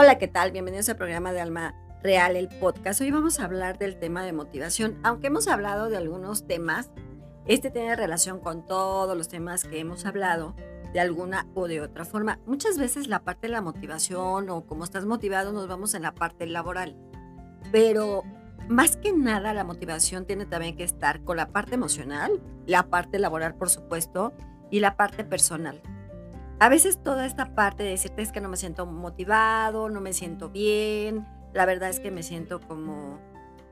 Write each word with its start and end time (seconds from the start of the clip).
Hola, 0.00 0.16
¿qué 0.16 0.28
tal? 0.28 0.52
Bienvenidos 0.52 0.88
al 0.88 0.96
programa 0.96 1.32
de 1.32 1.40
Alma 1.40 1.74
Real, 2.04 2.36
el 2.36 2.48
podcast. 2.48 3.00
Hoy 3.00 3.10
vamos 3.10 3.40
a 3.40 3.44
hablar 3.44 3.78
del 3.78 3.98
tema 3.98 4.24
de 4.24 4.32
motivación. 4.32 4.96
Aunque 5.02 5.26
hemos 5.26 5.48
hablado 5.48 5.88
de 5.88 5.96
algunos 5.96 6.46
temas, 6.46 6.92
este 7.46 7.72
tiene 7.72 7.96
relación 7.96 8.38
con 8.38 8.64
todos 8.64 9.16
los 9.16 9.26
temas 9.26 9.64
que 9.64 9.80
hemos 9.80 10.06
hablado 10.06 10.54
de 10.92 11.00
alguna 11.00 11.48
o 11.56 11.66
de 11.66 11.80
otra 11.80 12.04
forma. 12.04 12.38
Muchas 12.46 12.78
veces 12.78 13.08
la 13.08 13.24
parte 13.24 13.48
de 13.48 13.54
la 13.54 13.60
motivación 13.60 14.48
o 14.50 14.66
como 14.66 14.84
estás 14.84 15.04
motivado 15.04 15.50
nos 15.50 15.66
vamos 15.66 15.94
en 15.94 16.02
la 16.02 16.14
parte 16.14 16.46
laboral. 16.46 16.94
Pero 17.72 18.22
más 18.68 18.96
que 18.96 19.12
nada 19.12 19.52
la 19.52 19.64
motivación 19.64 20.26
tiene 20.26 20.46
también 20.46 20.76
que 20.76 20.84
estar 20.84 21.24
con 21.24 21.36
la 21.36 21.48
parte 21.48 21.74
emocional, 21.74 22.40
la 22.66 22.84
parte 22.84 23.18
laboral 23.18 23.56
por 23.56 23.68
supuesto 23.68 24.32
y 24.70 24.78
la 24.78 24.96
parte 24.96 25.24
personal. 25.24 25.82
A 26.60 26.68
veces 26.68 26.98
toda 27.02 27.24
esta 27.24 27.54
parte 27.54 27.84
de 27.84 27.90
decirte 27.90 28.22
es 28.22 28.32
que 28.32 28.40
no 28.40 28.48
me 28.48 28.56
siento 28.56 28.84
motivado, 28.84 29.88
no 29.88 30.00
me 30.00 30.12
siento 30.12 30.50
bien, 30.50 31.24
la 31.52 31.66
verdad 31.66 31.88
es 31.88 32.00
que 32.00 32.10
me 32.10 32.24
siento 32.24 32.60
como 32.60 33.20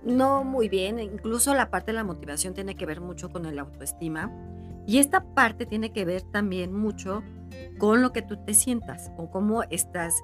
no 0.04 0.44
muy 0.44 0.68
bien, 0.68 1.00
incluso 1.00 1.52
la 1.52 1.68
parte 1.68 1.90
de 1.90 1.94
la 1.96 2.04
motivación 2.04 2.54
tiene 2.54 2.76
que 2.76 2.86
ver 2.86 3.00
mucho 3.00 3.28
con 3.28 3.44
el 3.46 3.58
autoestima 3.58 4.30
y 4.86 4.98
esta 4.98 5.24
parte 5.34 5.66
tiene 5.66 5.92
que 5.92 6.04
ver 6.04 6.22
también 6.22 6.72
mucho 6.72 7.24
con 7.78 8.02
lo 8.02 8.12
que 8.12 8.22
tú 8.22 8.36
te 8.44 8.54
sientas 8.54 9.10
o 9.16 9.32
cómo 9.32 9.64
estás 9.64 10.14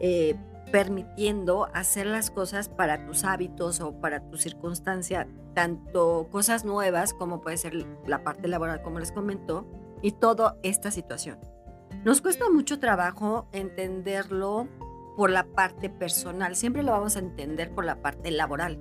eh, 0.00 0.36
permitiendo 0.72 1.68
hacer 1.74 2.06
las 2.06 2.30
cosas 2.30 2.70
para 2.70 3.04
tus 3.04 3.24
hábitos 3.24 3.80
o 3.80 4.00
para 4.00 4.20
tu 4.30 4.38
circunstancia, 4.38 5.28
tanto 5.54 6.28
cosas 6.30 6.64
nuevas 6.64 7.12
como 7.12 7.42
puede 7.42 7.58
ser 7.58 7.86
la 8.06 8.24
parte 8.24 8.48
laboral, 8.48 8.80
como 8.80 8.98
les 8.98 9.12
comentó, 9.12 9.66
y 10.00 10.12
toda 10.12 10.56
esta 10.62 10.90
situación. 10.90 11.38
Nos 12.06 12.20
cuesta 12.20 12.44
mucho 12.48 12.78
trabajo 12.78 13.48
entenderlo 13.50 14.68
por 15.16 15.28
la 15.28 15.42
parte 15.42 15.90
personal, 15.90 16.54
siempre 16.54 16.84
lo 16.84 16.92
vamos 16.92 17.16
a 17.16 17.18
entender 17.18 17.74
por 17.74 17.84
la 17.84 18.00
parte 18.00 18.30
laboral. 18.30 18.78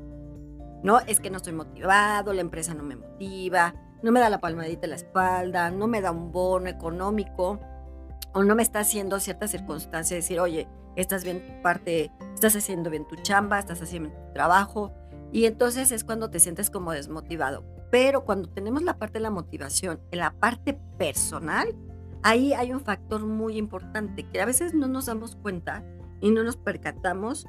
No, 0.84 1.00
es 1.00 1.20
que 1.20 1.32
no 1.32 1.38
estoy 1.38 1.54
motivado, 1.54 2.34
la 2.34 2.42
empresa 2.42 2.76
no 2.76 2.84
me 2.84 2.96
motiva, 2.96 3.74
no 4.04 4.12
me 4.12 4.20
da 4.20 4.30
la 4.30 4.42
palmadita 4.42 4.86
en 4.86 4.92
la 4.92 4.98
espalda, 4.98 5.72
no 5.72 5.88
me 5.88 6.02
da 6.02 6.12
un 6.12 6.32
bono 6.32 6.68
económico 6.68 7.60
o 8.36 8.44
no 8.44 8.54
me 8.54 8.62
está 8.62 8.82
haciendo 8.82 9.20
cierta 9.20 9.48
circunstancia 9.48 10.16
decir, 10.16 10.40
oye, 10.40 10.68
estás 10.96 11.24
bien 11.24 11.48
tu 11.48 11.64
parte, 11.64 12.12
estás 12.36 12.56
haciendo 12.56 12.92
bien 12.92 13.08
tu 13.08 13.16
chamba, 13.16 13.58
estás 13.58 13.82
haciendo 13.82 14.12
tu 14.12 14.34
trabajo 14.34 14.94
y 15.32 15.46
entonces 15.46 15.92
es 15.92 16.04
cuando 16.04 16.30
te 16.30 16.40
sientes 16.40 16.70
como 16.70 16.92
desmotivado. 16.92 17.64
Pero 17.90 18.24
cuando 18.24 18.50
tenemos 18.50 18.84
la 18.84 19.00
parte 19.00 19.14
de 19.14 19.24
la 19.24 19.32
motivación 19.32 20.00
en 20.12 20.20
la 20.20 20.30
parte 20.30 20.80
personal, 21.00 21.76
ahí 22.26 22.54
hay 22.54 22.74
un 22.74 22.82
factor 22.82 23.24
muy 23.24 23.56
importante 23.56 24.24
que 24.24 24.42
a 24.42 24.46
veces 24.46 24.74
no 24.74 24.88
nos 24.88 25.06
damos 25.06 25.36
cuenta 25.36 25.84
y 26.22 26.32
no 26.32 26.44
nos 26.44 26.58
percatamos 26.58 27.46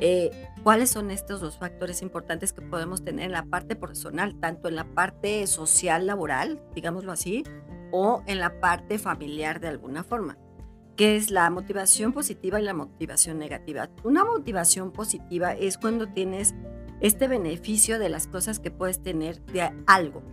eh, 0.00 0.48
cuáles 0.64 0.90
son 0.90 1.12
estos 1.12 1.40
dos 1.40 1.58
factores 1.58 2.02
importantes 2.02 2.52
que 2.52 2.60
podemos 2.60 3.04
tener 3.04 3.26
en 3.26 3.32
la 3.32 3.44
parte 3.44 3.76
personal, 3.76 4.34
tanto 4.40 4.68
en 4.68 4.74
la 4.74 4.84
parte 4.84 5.46
social, 5.46 6.08
laboral, 6.08 6.60
digámoslo 6.74 7.12
así, 7.12 7.44
o 7.92 8.24
en 8.26 8.40
la 8.40 8.60
parte 8.60 8.98
familiar 8.98 9.60
de 9.60 9.68
alguna 9.68 10.02
forma, 10.02 10.36
que 10.96 11.14
es 11.14 11.30
la 11.30 11.48
motivación 11.48 12.12
positiva 12.12 12.60
y 12.60 12.64
la 12.64 12.74
motivación 12.74 13.38
negativa. 13.38 13.88
Una 14.02 14.24
motivación 14.24 14.90
positiva 14.90 15.52
es 15.52 15.78
cuando 15.78 16.08
tienes 16.08 16.52
este 17.00 17.28
beneficio 17.28 18.00
de 18.00 18.08
las 18.08 18.26
cosas 18.26 18.58
que 18.58 18.72
puedes 18.72 19.00
tener 19.00 19.40
de 19.46 19.70
algo, 19.86 20.24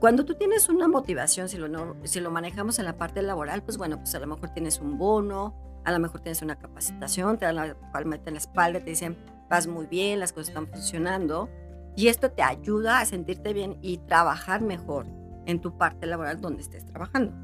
cuando 0.00 0.24
tú 0.24 0.34
tienes 0.34 0.68
una 0.70 0.88
motivación, 0.88 1.48
si 1.50 1.58
lo, 1.58 1.96
si 2.04 2.20
lo 2.20 2.30
manejamos 2.30 2.78
en 2.78 2.86
la 2.86 2.96
parte 2.96 3.20
laboral, 3.20 3.62
pues 3.62 3.76
bueno, 3.76 3.98
pues 3.98 4.14
a 4.14 4.18
lo 4.18 4.26
mejor 4.26 4.48
tienes 4.48 4.80
un 4.80 4.96
bono, 4.96 5.54
a 5.84 5.92
lo 5.92 5.98
mejor 5.98 6.20
tienes 6.20 6.40
una 6.40 6.58
capacitación, 6.58 7.38
te 7.38 7.44
dan 7.44 7.56
la 7.56 7.76
palmeta 7.92 8.30
en 8.30 8.34
la 8.34 8.40
espalda, 8.40 8.80
te 8.80 8.90
dicen, 8.90 9.18
vas 9.50 9.66
muy 9.66 9.86
bien, 9.86 10.18
las 10.18 10.32
cosas 10.32 10.48
están 10.48 10.68
funcionando. 10.68 11.50
Y 11.96 12.08
esto 12.08 12.30
te 12.30 12.42
ayuda 12.42 13.00
a 13.00 13.04
sentirte 13.04 13.52
bien 13.52 13.76
y 13.82 13.98
trabajar 13.98 14.62
mejor 14.62 15.06
en 15.44 15.60
tu 15.60 15.76
parte 15.76 16.06
laboral 16.06 16.40
donde 16.40 16.62
estés 16.62 16.86
trabajando. 16.86 17.34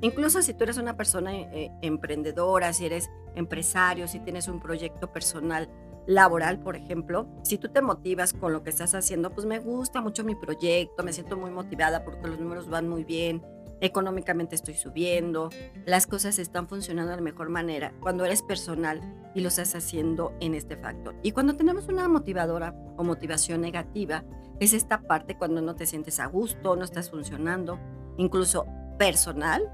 Incluso 0.00 0.40
si 0.42 0.54
tú 0.54 0.64
eres 0.64 0.76
una 0.76 0.96
persona 0.96 1.34
eh, 1.34 1.72
emprendedora, 1.82 2.72
si 2.72 2.86
eres 2.86 3.10
empresario, 3.34 4.06
si 4.06 4.20
tienes 4.20 4.46
un 4.46 4.60
proyecto 4.60 5.10
personal 5.10 5.68
laboral, 6.06 6.58
por 6.60 6.76
ejemplo, 6.76 7.26
si 7.42 7.58
tú 7.58 7.68
te 7.68 7.82
motivas 7.82 8.32
con 8.32 8.52
lo 8.52 8.62
que 8.62 8.70
estás 8.70 8.94
haciendo, 8.94 9.30
pues 9.30 9.46
me 9.46 9.58
gusta 9.58 10.00
mucho 10.00 10.24
mi 10.24 10.34
proyecto, 10.34 11.02
me 11.02 11.12
siento 11.12 11.36
muy 11.36 11.50
motivada 11.50 12.04
porque 12.04 12.28
los 12.28 12.38
números 12.38 12.68
van 12.68 12.88
muy 12.88 13.04
bien, 13.04 13.42
económicamente 13.80 14.54
estoy 14.54 14.74
subiendo, 14.74 15.50
las 15.86 16.06
cosas 16.06 16.38
están 16.38 16.68
funcionando 16.68 17.10
de 17.10 17.16
la 17.16 17.22
mejor 17.22 17.48
manera 17.48 17.92
cuando 18.00 18.24
eres 18.24 18.42
personal 18.42 19.00
y 19.34 19.40
lo 19.40 19.48
estás 19.48 19.74
haciendo 19.74 20.32
en 20.40 20.54
este 20.54 20.76
factor. 20.76 21.14
Y 21.22 21.32
cuando 21.32 21.56
tenemos 21.56 21.88
una 21.88 22.08
motivadora 22.08 22.74
o 22.96 23.04
motivación 23.04 23.60
negativa, 23.60 24.24
es 24.60 24.72
esta 24.72 25.02
parte 25.02 25.36
cuando 25.36 25.60
no 25.60 25.74
te 25.74 25.86
sientes 25.86 26.20
a 26.20 26.26
gusto, 26.26 26.76
no 26.76 26.84
estás 26.84 27.10
funcionando, 27.10 27.78
incluso 28.16 28.66
personal, 28.98 29.70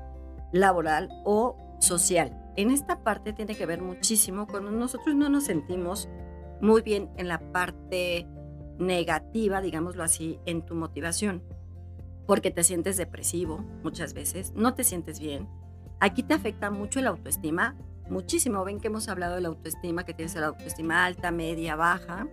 laboral 0.52 1.08
o 1.24 1.56
social. 1.80 2.36
En 2.56 2.70
esta 2.70 3.02
parte 3.02 3.32
tiene 3.32 3.54
que 3.54 3.66
ver 3.66 3.80
muchísimo 3.80 4.46
cuando 4.46 4.70
nosotros 4.70 5.14
no 5.14 5.28
nos 5.28 5.44
sentimos 5.44 6.08
muy 6.60 6.82
bien 6.82 7.10
en 7.16 7.28
la 7.28 7.38
parte 7.52 8.26
negativa, 8.78 9.60
digámoslo 9.60 10.02
así, 10.02 10.38
en 10.46 10.64
tu 10.64 10.74
motivación, 10.74 11.42
porque 12.26 12.50
te 12.50 12.64
sientes 12.64 12.96
depresivo 12.96 13.64
muchas 13.82 14.14
veces, 14.14 14.52
no 14.54 14.74
te 14.74 14.84
sientes 14.84 15.20
bien. 15.20 15.48
Aquí 16.00 16.22
te 16.22 16.34
afecta 16.34 16.70
mucho 16.70 16.98
el 16.98 17.06
autoestima, 17.06 17.76
muchísimo. 18.08 18.64
Ven 18.64 18.80
que 18.80 18.88
hemos 18.88 19.08
hablado 19.08 19.34
de 19.34 19.42
la 19.42 19.48
autoestima, 19.48 20.04
que 20.04 20.14
tienes 20.14 20.34
la 20.34 20.46
autoestima 20.46 21.04
alta, 21.04 21.30
media, 21.30 21.76
baja. 21.76 22.26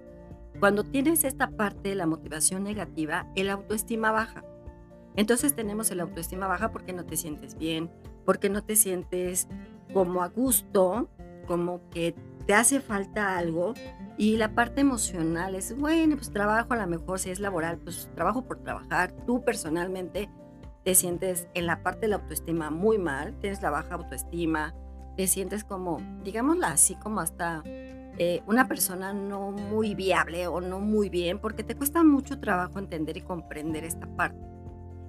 Cuando 0.59 0.83
tienes 0.83 1.23
esta 1.23 1.51
parte 1.51 1.89
de 1.89 1.95
la 1.95 2.07
motivación 2.07 2.63
negativa, 2.63 3.27
el 3.35 3.49
autoestima 3.49 4.11
baja. 4.11 4.43
Entonces 5.15 5.55
tenemos 5.55 5.91
el 5.91 5.99
autoestima 5.99 6.47
baja 6.47 6.71
porque 6.71 6.93
no 6.93 7.05
te 7.05 7.17
sientes 7.17 7.57
bien, 7.57 7.91
porque 8.25 8.49
no 8.49 8.63
te 8.63 8.75
sientes 8.75 9.47
como 9.93 10.23
a 10.23 10.29
gusto, 10.29 11.09
como 11.47 11.81
que 11.89 12.13
te 12.45 12.53
hace 12.53 12.79
falta 12.79 13.37
algo. 13.37 13.73
Y 14.17 14.37
la 14.37 14.53
parte 14.53 14.81
emocional 14.81 15.55
es, 15.55 15.77
bueno, 15.77 16.15
pues 16.15 16.31
trabajo 16.31 16.73
a 16.73 16.77
lo 16.77 16.87
mejor, 16.87 17.19
si 17.19 17.29
es 17.29 17.39
laboral, 17.39 17.77
pues 17.77 18.09
trabajo 18.15 18.43
por 18.43 18.63
trabajar. 18.63 19.11
Tú 19.25 19.43
personalmente 19.43 20.29
te 20.83 20.95
sientes 20.95 21.47
en 21.53 21.65
la 21.65 21.83
parte 21.83 22.01
de 22.01 22.07
la 22.09 22.15
autoestima 22.15 22.69
muy 22.71 22.97
mal, 22.97 23.37
tienes 23.39 23.61
la 23.61 23.69
baja 23.69 23.95
autoestima, 23.95 24.73
te 25.17 25.27
sientes 25.27 25.63
como, 25.63 25.99
digámosla 26.23 26.69
así, 26.69 26.95
como 26.95 27.19
hasta 27.19 27.61
eh, 27.65 28.41
una 28.47 28.67
persona 28.67 29.13
no 29.13 29.51
muy 29.51 29.95
viable 29.95 30.47
o 30.47 30.61
no 30.61 30.79
muy 30.79 31.09
bien, 31.09 31.39
porque 31.39 31.63
te 31.63 31.75
cuesta 31.75 32.03
mucho 32.03 32.39
trabajo 32.39 32.79
entender 32.79 33.17
y 33.17 33.21
comprender 33.21 33.83
esta 33.83 34.07
parte. 34.15 34.39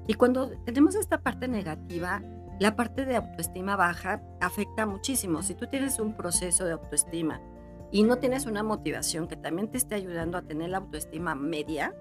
Y 0.08 0.14
cuando 0.14 0.50
tenemos 0.64 0.94
esta 0.94 1.20
parte 1.20 1.48
negativa, 1.48 2.22
la 2.58 2.74
parte 2.74 3.04
de 3.04 3.16
autoestima 3.16 3.76
baja 3.76 4.20
afecta 4.40 4.84
muchísimo. 4.84 5.42
Si 5.42 5.54
tú 5.54 5.66
tienes 5.66 5.98
un 6.00 6.14
proceso 6.14 6.64
de 6.64 6.72
autoestima 6.72 7.40
y 7.92 8.02
no 8.02 8.16
tienes 8.16 8.46
una 8.46 8.62
motivación 8.62 9.28
que 9.28 9.36
también 9.36 9.70
te 9.70 9.78
esté 9.78 9.94
ayudando 9.94 10.36
a 10.36 10.42
tener 10.42 10.70
la 10.70 10.78
autoestima 10.78 11.34
media, 11.34 11.94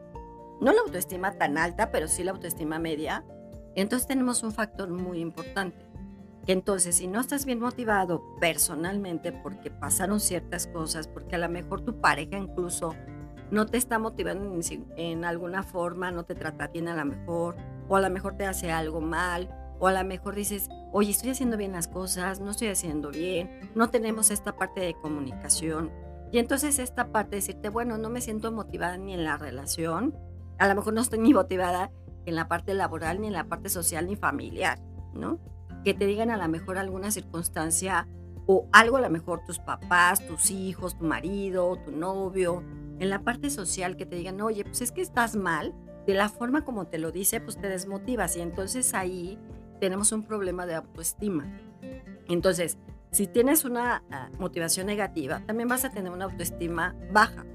no 0.59 0.73
la 0.73 0.81
autoestima 0.81 1.34
tan 1.34 1.57
alta, 1.57 1.91
pero 1.91 2.07
sí 2.07 2.23
la 2.23 2.31
autoestima 2.31 2.79
media, 2.79 3.23
entonces 3.75 4.07
tenemos 4.07 4.41
un 4.41 4.51
factor 4.51 4.90
muy 4.90 5.19
importante. 5.19 5.85
Que 6.45 6.53
entonces, 6.53 6.95
si 6.95 7.07
no 7.07 7.19
estás 7.19 7.45
bien 7.45 7.59
motivado 7.59 8.24
personalmente 8.39 9.31
porque 9.31 9.69
pasaron 9.69 10.19
ciertas 10.19 10.66
cosas, 10.68 11.07
porque 11.07 11.35
a 11.35 11.39
lo 11.39 11.50
mejor 11.50 11.81
tu 11.81 12.00
pareja 12.00 12.38
incluso 12.38 12.95
no 13.51 13.66
te 13.66 13.78
está 13.78 14.00
motivando 14.00 14.45
en, 14.45 14.85
en 14.95 15.25
alguna 15.25 15.62
forma, 15.62 16.09
no 16.09 16.24
te 16.24 16.35
trata 16.35 16.68
bien 16.68 16.88
a 16.88 16.95
lo 16.95 17.06
mejor, 17.06 17.56
o 17.88 17.95
a 17.95 18.01
lo 18.01 18.10
mejor 18.10 18.36
te 18.36 18.45
hace 18.45 18.71
algo 18.71 19.01
mal, 19.01 19.50
o 19.79 19.88
a 19.88 19.94
lo 19.94 20.03
mejor 20.07 20.35
dices, 20.35 20.69
oye, 20.91 21.12
estoy 21.12 21.31
haciendo 21.31 21.57
bien 21.57 21.71
las 21.71 21.88
cosas, 21.88 22.39
no 22.39 22.51
estoy 22.51 22.69
haciendo 22.69 23.09
bien, 23.09 23.71
no 23.75 23.89
tenemos 23.89 24.31
esta 24.31 24.56
parte 24.56 24.81
de 24.81 24.94
comunicación. 24.95 25.91
Y 26.31 26.39
entonces 26.39 26.79
esta 26.79 27.12
parte 27.12 27.31
de 27.31 27.35
decirte, 27.38 27.69
bueno, 27.69 27.97
no 27.97 28.09
me 28.09 28.21
siento 28.21 28.51
motivada 28.51 28.97
ni 28.97 29.13
en 29.13 29.24
la 29.24 29.38
relación, 29.38 30.15
a 30.59 30.68
lo 30.68 30.75
mejor 30.75 30.94
no 30.94 31.01
estoy 31.01 31.19
ni 31.19 31.33
motivada 31.33 31.91
en 32.25 32.35
la 32.35 32.47
parte 32.47 32.74
laboral, 32.74 33.21
ni 33.21 33.27
en 33.27 33.33
la 33.33 33.45
parte 33.45 33.69
social, 33.69 34.07
ni 34.07 34.15
familiar, 34.15 34.79
¿no? 35.13 35.39
Que 35.85 35.94
te 35.94 36.06
digan 36.06 36.31
a 36.31 36.38
lo 36.38 36.47
mejor 36.50 36.77
alguna 36.77 37.12
circunstancia 37.12 38.07
o 38.47 38.68
algo 38.71 38.97
a 38.97 39.01
lo 39.01 39.09
mejor 39.09 39.45
tus 39.45 39.59
papás, 39.59 40.25
tus 40.25 40.51
hijos, 40.51 40.97
tu 40.97 41.06
marido, 41.06 41.77
tu 41.85 41.91
novio, 41.91 42.63
en 43.00 43.09
la 43.09 43.19
parte 43.19 43.50
social 43.50 43.95
que 43.95 44.06
te 44.06 44.15
digan, 44.15 44.41
oye, 44.41 44.63
pues 44.63 44.81
es 44.81 44.91
que 44.91 45.01
estás 45.01 45.35
mal, 45.35 45.74
de 46.06 46.13
la 46.13 46.29
forma 46.29 46.63
como 46.63 46.88
te 46.88 46.97
lo 46.97 47.12
dice, 47.12 47.39
pues 47.39 47.59
te 47.59 47.69
desmotivas 47.69 48.35
y 48.38 48.41
entonces 48.41 48.94
ahí 48.94 49.38
tenemos 49.79 50.12
un 50.12 50.24
problema 50.24 50.65
de 50.65 50.75
autoestima. 50.75 51.45
Entonces, 52.27 52.77
si 53.12 53.27
tienes 53.27 53.65
una 53.65 54.03
ah, 54.12 54.29
motivación 54.38 54.88
negativa, 54.88 55.41
también 55.45 55.69
vas 55.69 55.85
a 55.85 55.89
tener 55.89 56.12
una 56.12 56.25
autoestima 56.25 56.95
baja. 57.12 57.45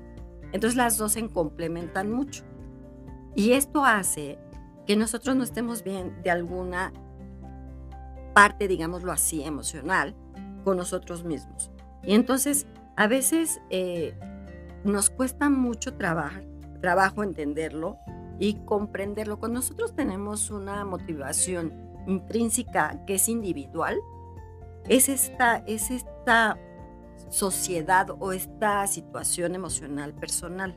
Entonces 0.53 0.77
las 0.77 0.99
dos 0.99 1.13
se 1.13 1.29
complementan 1.29 2.11
mucho. 2.11 2.45
Y 3.35 3.53
esto 3.53 3.85
hace 3.85 4.39
que 4.87 4.97
nosotros 4.97 5.37
no 5.37 5.45
estemos 5.45 5.83
bien 5.85 6.23
de 6.23 6.31
alguna 6.31 6.93
parte, 8.35 8.69
digámoslo 8.69 9.13
así, 9.13 9.43
emocional 9.43 10.15
con 10.65 10.77
nosotros 10.77 11.25
mismos. 11.25 11.71
Y 12.03 12.15
entonces 12.15 12.67
A 12.95 13.07
veces 13.07 13.61
eh, 13.71 14.15
nos 14.85 15.09
cuesta 15.09 15.49
mucho 15.49 15.95
trabajar, 15.95 16.45
trabajo 16.81 17.23
entenderlo 17.23 17.97
y 18.39 18.55
comprenderlo. 18.67 19.39
Cuando 19.39 19.61
nosotros 19.61 19.95
tenemos 19.95 20.51
una 20.51 20.85
motivación 20.85 21.73
intrínseca 22.07 23.05
que 23.07 23.15
es 23.15 23.29
individual, 23.29 23.99
es 24.89 25.09
esta, 25.09 25.59
es 25.67 25.91
esta 25.91 26.59
sociedad 27.29 28.09
o 28.19 28.33
esta 28.33 28.87
situación 28.87 29.55
emocional 29.55 30.15
personal. 30.15 30.77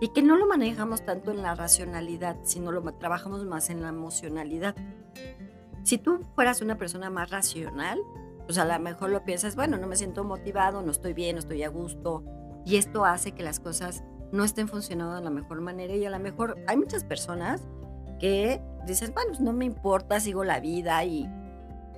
Y 0.00 0.08
que 0.08 0.22
no 0.22 0.36
lo 0.36 0.46
manejamos 0.46 1.04
tanto 1.04 1.30
en 1.30 1.42
la 1.42 1.54
racionalidad, 1.54 2.36
sino 2.42 2.72
lo 2.72 2.82
trabajamos 2.94 3.44
más 3.44 3.70
en 3.70 3.82
la 3.82 3.88
emocionalidad. 3.88 4.74
Si 5.84 5.98
tú 5.98 6.20
fueras 6.34 6.60
una 6.60 6.76
persona 6.76 7.10
más 7.10 7.30
racional, 7.30 8.00
pues 8.46 8.58
a 8.58 8.64
lo 8.64 8.78
mejor 8.80 9.10
lo 9.10 9.24
piensas, 9.24 9.54
bueno, 9.54 9.78
no 9.78 9.86
me 9.86 9.96
siento 9.96 10.24
motivado, 10.24 10.82
no 10.82 10.90
estoy 10.90 11.12
bien, 11.12 11.36
no 11.36 11.40
estoy 11.40 11.62
a 11.62 11.68
gusto. 11.68 12.24
Y 12.64 12.76
esto 12.76 13.04
hace 13.04 13.32
que 13.32 13.42
las 13.44 13.60
cosas 13.60 14.02
no 14.32 14.44
estén 14.44 14.66
funcionando 14.66 15.14
de 15.14 15.22
la 15.22 15.30
mejor 15.30 15.60
manera. 15.60 15.94
Y 15.94 16.04
a 16.04 16.10
lo 16.10 16.18
mejor 16.18 16.56
hay 16.66 16.76
muchas 16.76 17.04
personas 17.04 17.62
que 18.18 18.60
dicen, 18.86 19.12
bueno, 19.14 19.32
no 19.40 19.52
me 19.52 19.64
importa, 19.64 20.20
sigo 20.20 20.44
la 20.44 20.60
vida 20.60 21.04
y 21.04 21.28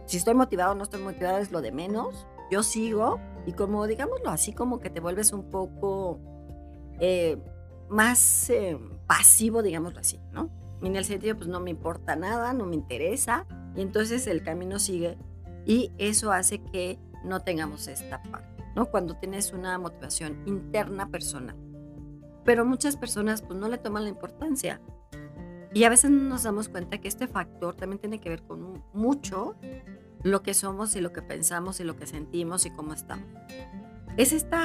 si 0.06 0.16
estoy 0.16 0.34
motivado 0.34 0.72
o 0.72 0.74
no 0.74 0.82
estoy 0.82 1.02
motivado 1.02 1.38
es 1.38 1.50
lo 1.50 1.62
de 1.62 1.72
menos. 1.72 2.26
Yo 2.50 2.62
sigo 2.62 3.20
y 3.46 3.52
como 3.52 3.86
digámoslo 3.86 4.30
así, 4.30 4.52
como 4.52 4.80
que 4.80 4.90
te 4.90 5.00
vuelves 5.00 5.32
un 5.32 5.50
poco 5.50 6.20
eh, 7.00 7.38
más 7.88 8.50
eh, 8.50 8.78
pasivo, 9.06 9.62
digámoslo 9.62 10.00
así, 10.00 10.20
¿no? 10.32 10.50
En 10.82 10.96
el 10.96 11.04
sentido, 11.04 11.36
pues 11.36 11.48
no 11.48 11.60
me 11.60 11.70
importa 11.70 12.16
nada, 12.16 12.52
no 12.52 12.66
me 12.66 12.74
interesa 12.74 13.46
y 13.74 13.80
entonces 13.80 14.26
el 14.26 14.42
camino 14.42 14.78
sigue 14.78 15.16
y 15.64 15.92
eso 15.98 16.32
hace 16.32 16.58
que 16.58 16.98
no 17.24 17.40
tengamos 17.40 17.88
esta 17.88 18.22
parte, 18.22 18.64
¿no? 18.74 18.86
Cuando 18.86 19.16
tienes 19.16 19.52
una 19.52 19.78
motivación 19.78 20.42
interna 20.46 21.08
personal. 21.08 21.56
Pero 22.44 22.66
muchas 22.66 22.96
personas 22.96 23.40
pues 23.40 23.58
no 23.58 23.68
le 23.68 23.78
toman 23.78 24.04
la 24.04 24.10
importancia. 24.10 24.80
Y 25.74 25.84
a 25.84 25.88
veces 25.88 26.10
no 26.10 26.22
nos 26.22 26.44
damos 26.44 26.68
cuenta 26.68 26.98
que 26.98 27.08
este 27.08 27.26
factor 27.26 27.74
también 27.74 27.98
tiene 27.98 28.20
que 28.20 28.28
ver 28.28 28.42
con 28.42 28.84
mucho 28.92 29.56
lo 30.22 30.42
que 30.42 30.54
somos 30.54 30.94
y 30.94 31.00
lo 31.00 31.12
que 31.12 31.20
pensamos 31.20 31.80
y 31.80 31.84
lo 31.84 31.96
que 31.96 32.06
sentimos 32.06 32.64
y 32.64 32.70
cómo 32.70 32.94
estamos. 32.94 33.26
Es 34.16 34.32
este 34.32 34.56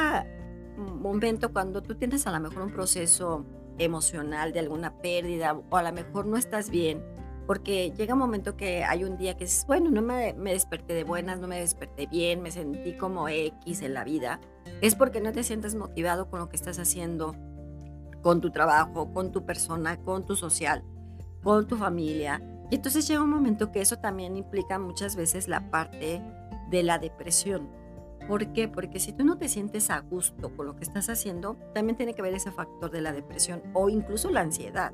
momento 0.77 1.51
cuando 1.51 1.81
tú 1.81 1.95
tienes 1.95 2.27
a 2.27 2.31
lo 2.31 2.39
mejor 2.39 2.61
un 2.61 2.71
proceso 2.71 3.43
emocional 3.79 4.53
de 4.53 4.59
alguna 4.59 5.01
pérdida 5.01 5.59
o 5.69 5.77
a 5.77 5.83
lo 5.83 5.91
mejor 5.91 6.27
no 6.27 6.37
estás 6.37 6.69
bien 6.69 7.03
porque 7.49 7.91
llega 7.97 8.13
un 8.13 8.19
momento 8.19 8.55
que 8.55 8.83
hay 8.83 9.03
un 9.03 9.17
día 9.17 9.35
que 9.35 9.45
es, 9.45 9.65
bueno, 9.65 9.89
no 9.89 10.03
me, 10.03 10.35
me, 10.35 10.53
desperté 10.53 10.93
de 10.93 11.03
buenas, 11.03 11.39
no 11.39 11.47
me 11.47 11.59
desperté 11.59 12.05
bien, 12.05 12.43
me 12.43 12.51
sentí 12.51 12.93
como 12.93 13.27
X 13.27 13.81
en 13.81 13.95
la 13.95 14.03
vida, 14.03 14.39
es 14.81 14.93
porque 14.93 15.19
no 15.19 15.31
te 15.31 15.41
sientes 15.41 15.73
motivado 15.73 16.29
con 16.29 16.41
lo 16.41 16.47
que 16.47 16.55
estás 16.55 16.77
haciendo, 16.77 17.35
con 18.21 18.39
tu 18.39 18.51
trabajo, 18.51 19.11
con 19.11 19.31
tu 19.31 19.47
persona, 19.47 19.97
con 19.97 20.27
tu 20.27 20.35
social, 20.35 20.83
con 21.43 21.67
tu 21.67 21.77
familia. 21.77 22.41
Y 22.69 22.75
entonces 22.75 23.07
llega 23.07 23.23
un 23.23 23.29
momento 23.29 23.71
que 23.71 23.81
eso 23.81 23.97
también 23.97 24.37
implica 24.37 24.77
muchas 24.79 25.15
veces 25.15 25.47
la 25.47 25.69
parte 25.71 26.21
de 26.69 26.83
la 26.83 26.99
depresión. 26.99 27.69
¿Por 28.27 28.53
qué? 28.53 28.67
Porque 28.67 28.99
si 28.99 29.11
tú 29.11 29.25
no 29.25 29.37
te 29.37 29.49
sientes 29.49 29.89
a 29.89 30.01
gusto 30.01 30.55
con 30.55 30.67
lo 30.67 30.75
que 30.75 30.83
estás 30.83 31.09
haciendo, 31.09 31.55
también 31.73 31.97
tiene 31.97 32.13
que 32.13 32.21
ver 32.21 32.33
ese 32.35 32.51
factor 32.51 32.91
de 32.91 33.01
la 33.01 33.11
depresión 33.11 33.63
o 33.73 33.89
incluso 33.89 34.29
la 34.29 34.41
ansiedad. 34.41 34.93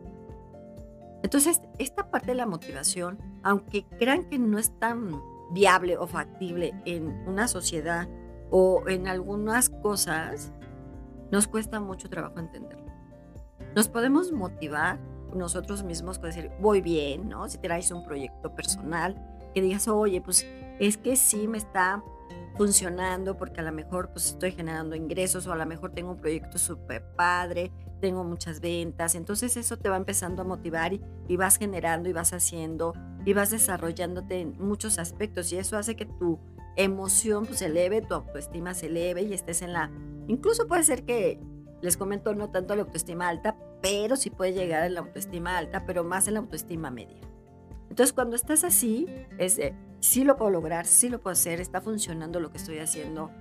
Entonces, 1.21 1.59
esta 1.79 2.09
parte 2.09 2.27
de 2.27 2.35
la 2.35 2.45
motivación, 2.45 3.17
aunque 3.43 3.85
crean 3.99 4.29
que 4.29 4.39
no 4.39 4.57
es 4.57 4.77
tan 4.79 5.21
viable 5.51 5.97
o 5.97 6.07
factible 6.07 6.73
en 6.85 7.07
una 7.27 7.47
sociedad 7.47 8.07
o 8.51 8.87
en 8.87 9.07
algunas 9.07 9.69
cosas, 9.69 10.53
nos 11.31 11.47
cuesta 11.47 11.79
mucho 11.79 12.09
trabajo 12.09 12.39
entenderlo. 12.39 12.85
Nos 13.75 13.89
podemos 13.89 14.31
motivar 14.31 14.99
nosotros 15.35 15.83
mismos 15.83 16.19
con 16.19 16.29
decir, 16.29 16.51
voy 16.59 16.81
bien, 16.81 17.29
¿no? 17.29 17.47
Si 17.49 17.57
traes 17.57 17.91
un 17.91 18.03
proyecto 18.03 18.55
personal, 18.55 19.15
que 19.53 19.61
digas, 19.61 19.87
oye, 19.87 20.21
pues 20.21 20.45
es 20.79 20.97
que 20.97 21.15
sí 21.15 21.47
me 21.47 21.57
está 21.57 22.03
funcionando 22.57 23.37
porque 23.37 23.59
a 23.59 23.63
lo 23.63 23.71
mejor 23.71 24.11
pues 24.11 24.27
estoy 24.27 24.51
generando 24.51 24.95
ingresos 24.95 25.45
o 25.47 25.51
a 25.51 25.55
lo 25.55 25.65
mejor 25.65 25.91
tengo 25.91 26.11
un 26.11 26.17
proyecto 26.17 26.57
súper 26.57 27.03
padre, 27.15 27.71
tengo 27.99 28.23
muchas 28.23 28.59
ventas, 28.61 29.15
entonces 29.15 29.57
eso 29.57 29.77
te 29.77 29.89
va 29.89 29.97
empezando 29.97 30.41
a 30.41 30.45
motivar 30.45 30.93
y, 30.93 31.35
vas 31.35 31.57
generando 31.57 32.09
y 32.09 32.13
vas 32.13 32.33
haciendo 32.33 32.93
y 33.25 33.33
vas 33.33 33.49
desarrollándote 33.49 34.39
en 34.39 34.55
muchos 34.59 34.99
aspectos 34.99 35.51
y 35.51 35.57
eso 35.57 35.77
hace 35.77 35.95
que 35.95 36.05
tu 36.05 36.39
emoción 36.75 37.45
pues 37.45 37.59
se 37.59 37.65
eleve, 37.65 38.01
tu 38.01 38.13
autoestima 38.13 38.73
se 38.73 38.87
eleve 38.87 39.23
y 39.23 39.33
estés 39.33 39.61
en 39.61 39.73
la... 39.73 39.91
Incluso 40.27 40.67
puede 40.67 40.83
ser 40.83 41.05
que, 41.05 41.39
les 41.85 41.97
comento, 41.97 42.35
no 42.35 42.49
tanto 42.49 42.75
la 42.75 42.83
autoestima 42.83 43.29
alta, 43.29 43.55
pero 43.81 44.15
sí 44.15 44.29
puede 44.29 44.53
llegar 44.53 44.83
a 44.83 44.89
la 44.89 44.99
autoestima 44.99 45.57
alta, 45.57 45.85
pero 45.85 46.03
más 46.03 46.27
en 46.27 46.33
la 46.33 46.41
autoestima 46.41 46.91
media. 46.91 47.21
Entonces 47.89 48.11
cuando 48.11 48.35
estás 48.35 48.63
así, 48.63 49.07
es 49.37 49.59
sí 49.99 50.23
lo 50.23 50.35
puedo 50.35 50.51
lograr, 50.51 50.85
sí 50.85 51.09
lo 51.09 51.21
puedo 51.21 51.33
hacer, 51.33 51.61
está 51.61 51.81
funcionando 51.81 52.39
lo 52.39 52.51
que 52.51 52.57
estoy 52.57 52.79
haciendo. 52.79 53.31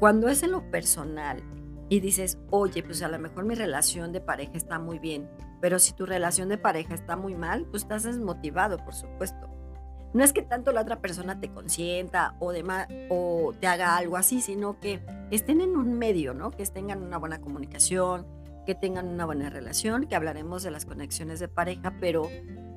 Cuando 0.00 0.28
es 0.28 0.42
en 0.42 0.50
lo 0.50 0.70
personal 0.70 1.42
y 1.88 2.00
dices, 2.00 2.38
oye, 2.50 2.82
pues 2.82 3.02
a 3.02 3.08
lo 3.08 3.18
mejor 3.18 3.44
mi 3.44 3.54
relación 3.54 4.12
de 4.12 4.20
pareja 4.20 4.52
está 4.54 4.78
muy 4.78 4.98
bien, 4.98 5.30
pero 5.60 5.78
si 5.78 5.92
tu 5.92 6.06
relación 6.06 6.48
de 6.48 6.58
pareja 6.58 6.94
está 6.94 7.16
muy 7.16 7.34
mal, 7.34 7.66
pues 7.66 7.82
estás 7.82 8.02
desmotivado, 8.02 8.78
por 8.78 8.94
supuesto. 8.94 9.48
No 10.14 10.22
es 10.24 10.32
que 10.32 10.42
tanto 10.42 10.72
la 10.72 10.82
otra 10.82 11.00
persona 11.00 11.40
te 11.40 11.48
consienta 11.48 12.34
o, 12.38 12.52
o 13.08 13.54
te 13.58 13.66
haga 13.66 13.96
algo 13.96 14.16
así, 14.16 14.40
sino 14.40 14.78
que 14.78 15.00
estén 15.30 15.60
en 15.60 15.76
un 15.76 15.94
medio, 15.94 16.34
¿no? 16.34 16.50
Que 16.50 16.66
tengan 16.66 17.02
una 17.02 17.16
buena 17.18 17.40
comunicación, 17.40 18.26
que 18.66 18.74
tengan 18.74 19.08
una 19.08 19.24
buena 19.24 19.50
relación, 19.50 20.06
que 20.06 20.14
hablaremos 20.14 20.62
de 20.62 20.70
las 20.70 20.84
conexiones 20.84 21.40
de 21.40 21.48
pareja, 21.48 21.94
pero 22.00 22.28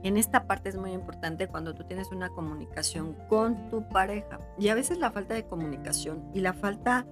en 0.04 0.18
esta 0.18 0.48
parte 0.48 0.70
es 0.70 0.78
muy 0.78 0.92
importante 0.92 1.48
cuando 1.48 1.74
tú 1.74 1.84
tienes 1.84 2.12
una 2.12 2.30
comunicación 2.30 3.16
con 3.28 3.70
tu 3.70 3.88
pareja. 3.90 4.40
Y 4.58 4.70
a 4.70 4.76
veces 4.76 4.98
la 4.98 5.12
falta 5.12 5.34
de 5.34 5.46
comunicación 5.46 6.30
y 6.34 6.42
la 6.42 6.54
falta 6.54 7.06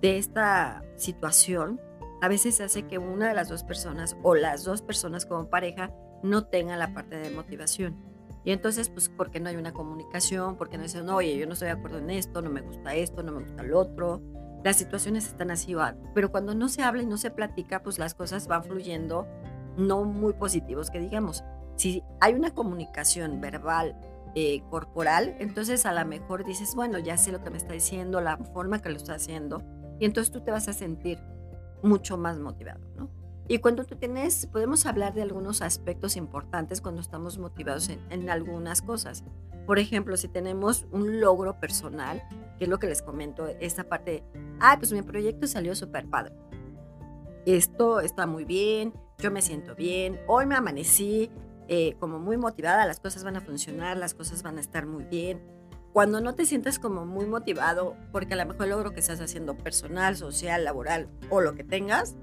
de 0.00 0.18
esta 0.18 0.82
situación 0.96 1.80
a 2.20 2.28
veces 2.28 2.60
hace 2.60 2.86
que 2.86 2.98
una 2.98 3.28
de 3.28 3.34
las 3.34 3.48
dos 3.48 3.64
personas 3.64 4.16
o 4.22 4.34
las 4.34 4.64
dos 4.64 4.82
personas 4.82 5.26
como 5.26 5.48
pareja 5.48 5.92
no 6.22 6.46
tengan 6.46 6.78
la 6.78 6.94
parte 6.94 7.16
de 7.16 7.30
motivación. 7.30 8.13
Y 8.44 8.52
entonces, 8.52 8.90
pues, 8.90 9.08
porque 9.08 9.40
no 9.40 9.48
hay 9.48 9.56
una 9.56 9.72
comunicación, 9.72 10.56
porque 10.56 10.76
no 10.76 10.82
dicen, 10.82 11.08
oye, 11.08 11.36
yo 11.36 11.46
no 11.46 11.54
estoy 11.54 11.66
de 11.66 11.72
acuerdo 11.72 11.98
en 11.98 12.10
esto, 12.10 12.42
no 12.42 12.50
me 12.50 12.60
gusta 12.60 12.94
esto, 12.94 13.22
no 13.22 13.32
me 13.32 13.40
gusta 13.40 13.62
lo 13.62 13.80
otro. 13.80 14.20
Las 14.62 14.76
situaciones 14.76 15.26
están 15.26 15.50
así, 15.50 15.74
pero 16.14 16.30
cuando 16.30 16.54
no 16.54 16.68
se 16.68 16.82
habla 16.82 17.02
y 17.02 17.06
no 17.06 17.16
se 17.16 17.30
platica, 17.30 17.82
pues 17.82 17.98
las 17.98 18.14
cosas 18.14 18.46
van 18.46 18.64
fluyendo 18.64 19.26
no 19.76 20.04
muy 20.04 20.34
positivos, 20.34 20.90
que 20.90 21.00
digamos. 21.00 21.44
Si 21.76 22.02
hay 22.20 22.34
una 22.34 22.54
comunicación 22.54 23.40
verbal, 23.40 23.96
eh, 24.36 24.62
corporal, 24.68 25.36
entonces 25.38 25.86
a 25.86 25.92
lo 25.92 26.04
mejor 26.06 26.44
dices, 26.44 26.74
bueno, 26.74 26.98
ya 26.98 27.16
sé 27.16 27.30
lo 27.30 27.42
que 27.42 27.50
me 27.50 27.56
está 27.56 27.72
diciendo, 27.72 28.20
la 28.20 28.36
forma 28.36 28.80
que 28.80 28.88
lo 28.88 28.96
está 28.96 29.14
haciendo, 29.14 29.62
y 30.00 30.06
entonces 30.06 30.32
tú 30.32 30.40
te 30.40 30.50
vas 30.50 30.66
a 30.66 30.72
sentir 30.72 31.20
mucho 31.82 32.16
más 32.16 32.38
motivado, 32.38 32.80
¿no? 32.96 33.10
Y 33.46 33.58
cuando 33.58 33.84
tú 33.84 33.96
tienes, 33.96 34.46
podemos 34.46 34.86
hablar 34.86 35.12
de 35.12 35.22
algunos 35.22 35.60
aspectos 35.60 36.16
importantes 36.16 36.80
cuando 36.80 37.02
estamos 37.02 37.38
motivados 37.38 37.90
en, 37.90 38.30
algunas 38.30 38.80
cosas. 38.80 39.22
Por 39.66 39.78
ejemplo, 39.78 40.16
si 40.16 40.28
tenemos 40.28 40.86
un 40.92 41.20
logro 41.20 41.60
personal, 41.60 42.22
que 42.58 42.64
es 42.64 42.70
lo 42.70 42.78
que 42.78 42.86
les 42.86 43.02
comento, 43.02 43.46
esta 43.60 43.84
parte 43.84 44.24
ah, 44.60 44.76
pues 44.78 44.92
mi 44.92 45.02
proyecto 45.02 45.46
salió 45.46 45.74
súper 45.74 46.08
padre. 46.08 46.34
Esto 47.44 48.00
está 48.00 48.26
muy 48.26 48.46
bien, 48.46 48.94
yo 49.18 49.30
me 49.30 49.42
siento 49.42 49.74
bien, 49.74 50.18
hoy 50.26 50.46
me 50.46 50.54
amanecí 50.54 51.30
eh, 51.68 51.96
como 52.00 52.18
muy 52.18 52.38
motivada, 52.38 52.86
las 52.86 53.00
cosas 53.00 53.24
van 53.24 53.36
a 53.36 53.40
funcionar, 53.42 53.98
las 53.98 54.14
cosas 54.14 54.42
van 54.42 54.56
a 54.56 54.60
estar 54.60 54.86
muy 54.86 55.04
bien. 55.04 55.42
Cuando 55.92 56.20
no 56.20 56.34
te 56.34 56.46
sientes 56.46 56.78
como 56.78 57.04
muy 57.04 57.26
motivado, 57.26 57.94
porque 58.10 58.34
a 58.34 58.36
lo 58.38 58.46
mejor 58.46 58.64
el 58.64 58.70
logro 58.70 58.90
que 58.92 59.00
estás 59.00 59.20
haciendo 59.20 59.56
personal, 59.56 60.16
social, 60.16 60.64
laboral 60.64 61.08
o 61.30 61.40
lo 61.40 61.54
que 61.54 61.62
tengas, 61.62 62.16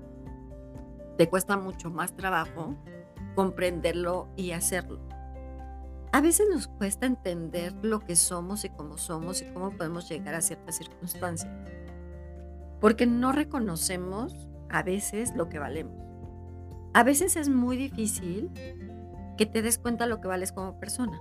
te 1.17 1.29
cuesta 1.29 1.57
mucho 1.57 1.89
más 1.89 2.15
trabajo 2.15 2.75
comprenderlo 3.35 4.27
y 4.35 4.51
hacerlo. 4.51 4.99
A 6.11 6.19
veces 6.19 6.47
nos 6.49 6.67
cuesta 6.67 7.05
entender 7.05 7.73
lo 7.81 8.01
que 8.01 8.15
somos 8.15 8.65
y 8.65 8.69
cómo 8.69 8.97
somos 8.97 9.41
y 9.41 9.45
cómo 9.45 9.71
podemos 9.71 10.09
llegar 10.09 10.35
a 10.35 10.41
ciertas 10.41 10.75
circunstancias, 10.75 11.51
porque 12.81 13.05
no 13.05 13.31
reconocemos 13.31 14.49
a 14.69 14.83
veces 14.83 15.33
lo 15.35 15.47
que 15.47 15.59
valemos. 15.59 15.95
A 16.93 17.03
veces 17.03 17.37
es 17.37 17.47
muy 17.47 17.77
difícil 17.77 18.51
que 19.37 19.45
te 19.45 19.61
des 19.61 19.77
cuenta 19.77 20.05
lo 20.05 20.19
que 20.19 20.27
vales 20.27 20.51
como 20.51 20.77
persona, 20.79 21.17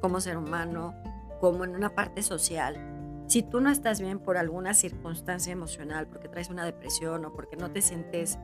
como 0.00 0.20
ser 0.20 0.38
humano, 0.38 0.94
como 1.38 1.64
en 1.64 1.74
una 1.76 1.90
parte 1.90 2.22
social. 2.22 2.78
Si 3.26 3.42
tú 3.42 3.60
no 3.60 3.68
estás 3.68 4.00
bien 4.00 4.18
por 4.18 4.38
alguna 4.38 4.72
circunstancia 4.72 5.52
emocional, 5.52 6.06
porque 6.06 6.28
traes 6.28 6.48
una 6.48 6.64
depresión 6.64 7.26
o 7.26 7.34
porque 7.34 7.56
no 7.56 7.70
te 7.70 7.82
sientes 7.82 8.38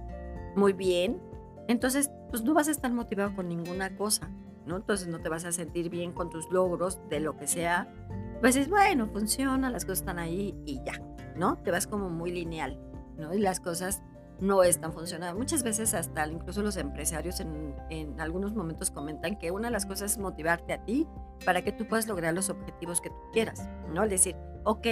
muy 0.56 0.72
bien, 0.72 1.20
entonces 1.68 2.10
pues 2.30 2.42
no 2.42 2.54
vas 2.54 2.68
a 2.68 2.70
estar 2.70 2.92
motivado 2.92 3.34
con 3.34 3.48
ninguna 3.48 3.96
cosa, 3.96 4.30
¿no? 4.66 4.76
Entonces 4.76 5.08
no 5.08 5.20
te 5.20 5.28
vas 5.28 5.44
a 5.44 5.52
sentir 5.52 5.90
bien 5.90 6.12
con 6.12 6.30
tus 6.30 6.50
logros 6.50 7.00
de 7.08 7.20
lo 7.20 7.36
que 7.36 7.46
sea. 7.46 7.92
Pues 8.40 8.56
es 8.56 8.68
bueno, 8.68 9.08
funciona, 9.08 9.70
las 9.70 9.84
cosas 9.84 10.00
están 10.00 10.18
ahí 10.18 10.54
y 10.64 10.82
ya, 10.84 11.00
¿no? 11.36 11.58
Te 11.58 11.70
vas 11.70 11.86
como 11.86 12.08
muy 12.08 12.32
lineal, 12.32 12.78
¿no? 13.16 13.34
Y 13.34 13.38
las 13.38 13.60
cosas 13.60 14.02
no 14.40 14.62
están 14.64 14.92
funcionando. 14.92 15.38
Muchas 15.38 15.62
veces 15.62 15.94
hasta 15.94 16.26
incluso 16.26 16.62
los 16.62 16.76
empresarios 16.76 17.38
en, 17.38 17.76
en, 17.90 18.20
algunos 18.20 18.54
momentos 18.54 18.90
comentan 18.90 19.38
que 19.38 19.52
una 19.52 19.68
de 19.68 19.72
las 19.72 19.86
cosas 19.86 20.12
es 20.12 20.18
motivarte 20.18 20.72
a 20.72 20.84
ti 20.84 21.06
para 21.44 21.62
que 21.62 21.70
tú 21.70 21.86
puedas 21.86 22.08
lograr 22.08 22.34
los 22.34 22.50
objetivos 22.50 23.00
que 23.00 23.10
tú 23.10 23.16
quieras, 23.32 23.68
¿no? 23.92 24.02
Es 24.02 24.10
decir, 24.10 24.36
ok, 24.64 24.86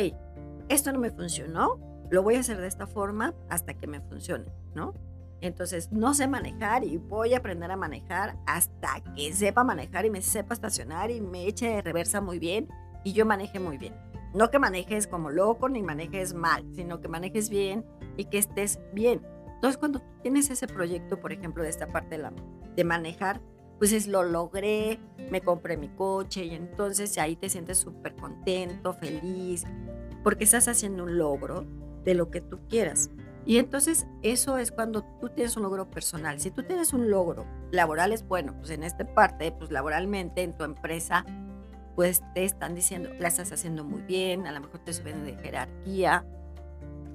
esto 0.69 0.93
no 0.93 1.01
me 1.01 1.11
funcionó, 1.11 1.81
lo 2.11 2.23
voy 2.23 2.37
a 2.37 2.41
hacer 2.41 2.61
de 2.61 2.69
esta 2.69 2.87
forma 2.87 3.35
hasta 3.49 3.75
que 3.75 3.89
me 3.89 4.01
funcione, 4.01 4.53
¿no? 4.75 4.95
Entonces, 5.41 5.91
no 5.91 6.15
sé 6.15 6.29
manejar 6.29 6.85
y 6.85 6.99
voy 6.99 7.35
a 7.35 7.39
aprender 7.39 7.71
a 7.71 7.77
manejar 7.77 8.37
hasta 8.47 9.03
que 9.17 9.33
sepa 9.33 9.65
manejar 9.65 10.05
y 10.05 10.11
me 10.11 10.23
sepa 10.23 10.55
estacionar 10.55 11.11
y 11.11 11.21
me 11.21 11.47
eche 11.47 11.69
de 11.69 11.83
reversa 11.83 12.21
muy 12.21 12.39
bien 12.39 12.69
y 13.05 13.13
yo 13.13 13.25
maneje 13.25 13.59
muy 13.59 13.79
bien. 13.79 13.95
No 14.35 14.51
que 14.51 14.59
manejes 14.59 15.07
como 15.07 15.31
loco 15.31 15.69
ni 15.69 15.83
manejes 15.83 16.35
mal, 16.35 16.65
sino 16.75 17.01
que 17.01 17.09
manejes 17.09 17.49
bien 17.49 17.85
y 18.17 18.27
que 18.27 18.39
estés 18.39 18.79
bien. 18.93 19.23
Entonces, 19.55 19.77
cuando 19.77 20.01
tienes 20.23 20.51
ese 20.51 20.67
proyecto, 20.67 21.21
por 21.21 21.33
ejemplo, 21.33 21.63
de 21.63 21.69
esta 21.69 21.87
parte 21.87 22.19
de, 22.75 22.85
manejar, 22.85 23.43
pues 23.79 23.93
es 23.93 24.07
lo 24.07 24.23
logré, 24.23 24.99
me 25.31 25.43
compré 25.43 25.77
mi 25.77 25.89
coche 25.89 26.45
y 26.45 26.55
entonces 26.55 27.19
ahí 27.19 27.37
te 27.37 27.51
sientes 27.51 27.79
súper 27.79 28.15
contento, 28.15 28.95
feliz, 28.95 29.65
porque 30.23 30.45
estás 30.45 30.69
haciendo 30.69 31.05
un 31.05 31.19
logro 31.19 31.67
de 32.05 32.15
lo 32.15 32.31
que 32.31 32.41
tú 32.41 32.59
quieras. 32.69 33.11
Y 33.51 33.59
entonces 33.59 34.07
eso 34.23 34.59
es 34.59 34.71
cuando 34.71 35.03
tú 35.03 35.29
tienes 35.29 35.57
un 35.57 35.65
logro 35.65 35.91
personal. 35.91 36.39
Si 36.39 36.53
tú 36.53 36.63
tienes 36.63 36.93
un 36.93 37.11
logro 37.11 37.47
laboral 37.73 38.13
es 38.13 38.23
bueno, 38.23 38.55
pues 38.57 38.71
en 38.71 38.85
esta 38.85 39.05
parte, 39.13 39.51
pues 39.51 39.73
laboralmente 39.73 40.45
en 40.45 40.57
tu 40.57 40.63
empresa, 40.63 41.25
pues 41.97 42.23
te 42.33 42.45
están 42.45 42.77
diciendo, 42.77 43.11
la 43.19 43.27
estás 43.27 43.51
haciendo 43.51 43.83
muy 43.83 44.03
bien, 44.03 44.47
a 44.47 44.53
lo 44.53 44.61
mejor 44.61 44.79
te 44.85 44.93
suben 44.93 45.25
de 45.25 45.35
jerarquía, 45.35 46.25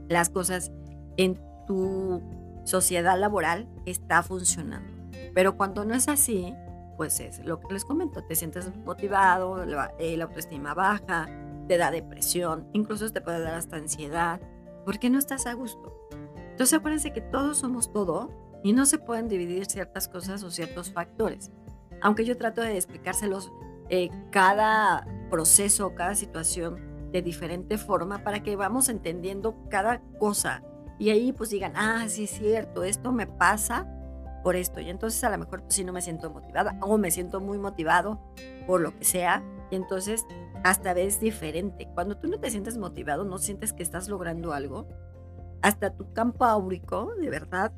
las 0.09 0.29
cosas 0.29 0.73
en 1.15 1.39
tu 1.67 2.21
sociedad 2.65 3.17
laboral 3.17 3.69
está 3.85 4.21
funcionando. 4.21 4.91
Pero 5.33 5.55
cuando 5.55 5.85
no 5.85 5.95
es 5.95 6.09
así, 6.09 6.53
pues 6.97 7.21
es 7.21 7.45
lo 7.45 7.61
que 7.61 7.75
les 7.75 7.85
comento, 7.85 8.25
te 8.25 8.35
sientes 8.35 8.75
motivado, 8.75 9.63
la, 9.63 9.93
la 9.97 10.23
autoestima 10.25 10.73
baja, 10.73 11.29
te 11.69 11.77
da 11.77 11.91
depresión, 11.91 12.67
incluso 12.73 13.09
te 13.09 13.21
puede 13.21 13.39
dar 13.39 13.53
hasta 13.53 13.77
ansiedad, 13.77 14.41
porque 14.83 15.09
no 15.09 15.17
estás 15.17 15.47
a 15.47 15.53
gusto. 15.53 15.93
Entonces 16.55 16.79
acuérdense 16.79 17.11
que 17.11 17.19
todos 17.19 17.57
somos 17.57 17.91
todo 17.91 18.31
y 18.63 18.71
no 18.71 18.85
se 18.85 18.97
pueden 18.97 19.27
dividir 19.27 19.65
ciertas 19.65 20.07
cosas 20.07 20.41
o 20.41 20.49
ciertos 20.49 20.89
factores. 20.89 21.51
Aunque 22.01 22.23
yo 22.23 22.37
trato 22.37 22.61
de 22.61 22.77
explicárselos 22.77 23.51
eh, 23.89 24.09
cada 24.31 25.05
proceso, 25.29 25.93
cada 25.95 26.15
situación 26.15 27.11
de 27.11 27.21
diferente 27.21 27.77
forma 27.77 28.23
para 28.23 28.41
que 28.41 28.55
vamos 28.55 28.87
entendiendo 28.87 29.57
cada 29.69 30.01
cosa 30.17 30.63
y 30.97 31.09
ahí 31.09 31.33
pues 31.33 31.49
digan, 31.49 31.73
ah, 31.75 32.05
sí 32.07 32.23
es 32.23 32.29
cierto, 32.29 32.85
esto 32.85 33.11
me 33.11 33.27
pasa 33.27 33.85
por 34.41 34.55
esto. 34.55 34.79
Y 34.79 34.89
entonces 34.89 35.21
a 35.25 35.29
lo 35.29 35.37
mejor 35.37 35.63
pues, 35.63 35.73
si 35.73 35.83
no 35.83 35.91
me 35.91 36.01
siento 36.01 36.29
motivada 36.29 36.77
o 36.79 36.97
me 36.97 37.11
siento 37.11 37.41
muy 37.41 37.57
motivado 37.57 38.21
por 38.65 38.79
lo 38.79 38.95
que 38.97 39.03
sea. 39.03 39.43
Y 39.71 39.75
entonces 39.75 40.25
hasta 40.63 40.93
ves 40.93 41.19
diferente. 41.19 41.89
Cuando 41.93 42.17
tú 42.17 42.29
no 42.29 42.39
te 42.39 42.49
sientes 42.49 42.77
motivado, 42.77 43.25
no 43.25 43.39
sientes 43.39 43.73
que 43.73 43.83
estás 43.83 44.07
logrando 44.07 44.53
algo, 44.53 44.87
hasta 45.65 45.89
tu 45.89 46.13
campo 46.13 46.45
áurico, 46.45 47.15
de 47.19 47.27
verdad, 47.27 47.73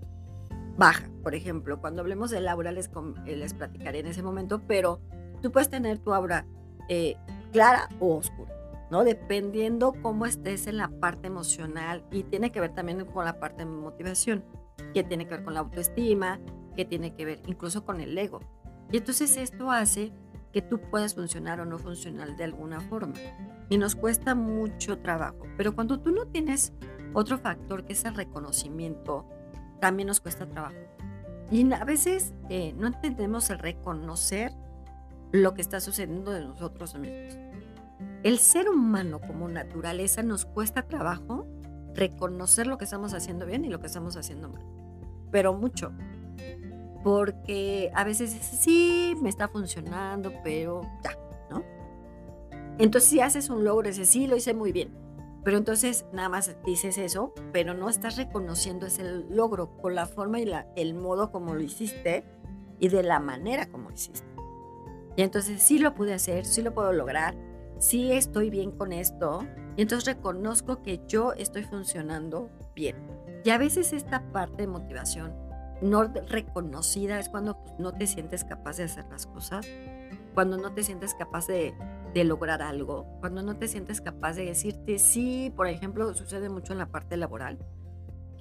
baja. 0.78 1.10
Por 1.24 1.36
ejemplo, 1.36 1.80
cuando 1.80 2.02
hablemos 2.02 2.30
del 2.32 2.50
aura, 2.50 2.74
les, 2.74 2.92
eh, 3.26 3.38
les 3.38 3.54
platicaré 3.54 4.00
en 4.00 4.08
ese 4.08 4.22
momento, 4.22 4.62
pero 4.68 5.00
tú 5.42 5.54
puedes 5.54 5.70
tener 5.70 5.98
tu 6.00 6.14
aura 6.14 6.46
eh, 6.90 7.16
clara 7.54 7.88
o 8.02 8.18
oscura, 8.18 8.54
¿no? 8.92 9.06
Dependiendo 9.06 9.94
cómo 10.02 10.26
estés 10.26 10.68
en 10.68 10.76
la 10.76 10.90
parte 10.90 11.28
emocional 11.28 12.04
y 12.12 12.24
tiene 12.24 12.52
que 12.52 12.60
ver 12.60 12.74
también 12.74 13.06
con 13.06 13.24
la 13.24 13.40
parte 13.40 13.64
de 13.64 13.72
motivación, 13.72 14.44
que 14.94 15.06
tiene 15.06 15.24
que 15.24 15.36
ver 15.36 15.46
con 15.46 15.54
la 15.54 15.62
autoestima, 15.62 16.42
que 16.76 16.84
tiene 16.84 17.16
que 17.16 17.24
ver 17.24 17.42
incluso 17.48 17.86
con 17.86 18.02
el 18.02 18.18
ego. 18.18 18.42
Y 18.92 18.98
entonces 18.98 19.38
esto 19.38 19.72
hace 19.72 20.12
que 20.52 20.62
tú 20.62 20.82
puedas 20.92 21.16
funcionar 21.16 21.62
o 21.62 21.66
no 21.66 21.78
funcionar 21.78 22.36
de 22.36 22.44
alguna 22.44 22.82
forma. 22.82 23.14
Y 23.70 23.78
nos 23.78 23.96
cuesta 23.96 24.36
mucho 24.36 24.98
trabajo. 24.98 25.44
Pero 25.56 25.74
cuando 25.74 26.02
tú 26.02 26.12
no 26.12 26.26
tienes 26.28 26.74
otro 27.14 27.38
factor 27.38 27.86
que 27.86 27.94
es 27.94 28.06
el 28.06 28.16
reconocimiento, 28.16 29.26
también 29.80 30.08
nos 30.08 30.20
cuesta 30.20 30.48
trabajo. 30.48 30.76
Y 31.52 31.72
a 31.72 31.84
veces 31.86 32.34
eh, 32.50 32.74
no 32.78 32.88
entendemos 32.88 33.50
el 33.50 33.60
reconocer 33.60 34.52
lo 35.32 35.54
que 35.54 35.62
está 35.62 35.80
sucediendo 35.80 36.32
de 36.32 36.42
nosotros 36.42 36.96
mismos. 36.96 37.38
El 38.24 38.40
ser 38.40 38.70
humano 38.70 39.20
como 39.22 39.48
naturaleza 39.48 40.24
nos 40.24 40.46
cuesta 40.46 40.84
trabajo 40.84 41.46
reconocer 41.94 42.68
lo 42.68 42.78
que 42.78 42.86
estamos 42.86 43.14
haciendo 43.14 43.46
bien 43.46 43.66
y 43.66 43.70
lo 43.70 43.80
que 43.80 43.88
estamos 43.88 44.18
haciendo 44.18 44.50
mal. 44.50 44.64
Pero 45.32 45.54
mucho 45.54 45.92
porque 47.04 47.90
a 47.94 48.04
veces 48.04 48.32
sí, 48.32 49.16
me 49.22 49.30
está 49.30 49.48
funcionando, 49.48 50.34
pero 50.44 50.82
ya, 51.04 51.18
¿no? 51.50 51.64
Entonces 52.78 53.10
si 53.10 53.22
haces 53.22 53.50
un 53.50 53.64
logro, 53.64 53.88
ese 53.88 54.06
sí, 54.06 54.28
lo 54.28 54.36
hice 54.36 54.54
muy 54.54 54.72
bien, 54.72 54.90
pero 55.48 55.60
entonces 55.60 56.06
nada 56.12 56.28
más 56.28 56.58
dices 56.66 56.98
eso, 56.98 57.34
pero 57.54 57.74
no 57.74 57.88
estás 57.88 58.18
reconociendo 58.18 58.86
ese 58.86 59.06
logro 59.30 59.78
con 59.78 59.96
la 59.96 60.06
forma 60.06 60.42
y 60.42 60.52
el 60.76 60.94
modo 60.94 61.32
como 61.32 61.56
lo 61.56 61.62
hiciste 61.62 62.26
y 62.80 62.90
de 62.90 63.02
la 63.02 63.22
manera 63.22 63.68
como 63.68 63.88
lo 63.88 63.96
hiciste. 63.96 64.28
Y 65.16 65.22
entonces 65.22 65.64
sí 65.64 65.80
lo 65.80 65.94
pude 65.94 66.14
hacer, 66.14 66.46
sí 66.46 66.62
lo 66.62 66.74
puedo 66.74 66.92
lograr, 66.92 67.34
sí 67.80 68.12
estoy 68.12 68.50
bien 68.50 68.72
con 68.72 68.92
esto, 68.92 69.48
y 69.78 69.84
entonces 69.84 70.18
reconozco 70.18 70.82
que 70.82 71.00
yo 71.08 71.32
estoy 71.32 71.64
funcionando 71.64 72.50
bien. 72.76 72.98
Y 73.46 73.50
a 73.52 73.58
veces 73.58 73.94
esta 73.94 74.30
parte 74.34 74.64
de 74.64 74.68
motivación 74.68 75.34
no 75.82 76.04
reconocida 76.04 77.22
es 77.22 77.30
cuando 77.30 77.64
pues, 77.64 77.74
no 77.80 77.94
te 77.94 78.06
sientes 78.06 78.44
capaz 78.44 78.76
de 78.76 78.84
hacer 78.84 79.06
las 79.10 79.26
cosas, 79.28 79.66
cuando 80.34 80.58
no 80.58 80.74
te 80.74 80.84
sientes 80.84 81.14
capaz 81.14 81.48
de, 81.48 81.74
de, 82.14 82.24
lograr 82.24 82.62
algo, 82.62 83.06
cuando 83.20 83.42
no 83.44 83.58
te 83.58 83.68
sientes 83.68 84.02
capaz 84.02 84.34
de 84.34 84.46
decirte 84.46 85.00
sí, 85.00 85.52
por 85.56 85.68
ejemplo, 85.68 86.14
sucede 86.14 86.50
mucho 86.50 86.74
en 86.74 86.80
la 86.80 86.88
parte 86.88 87.18
laboral, 87.18 87.60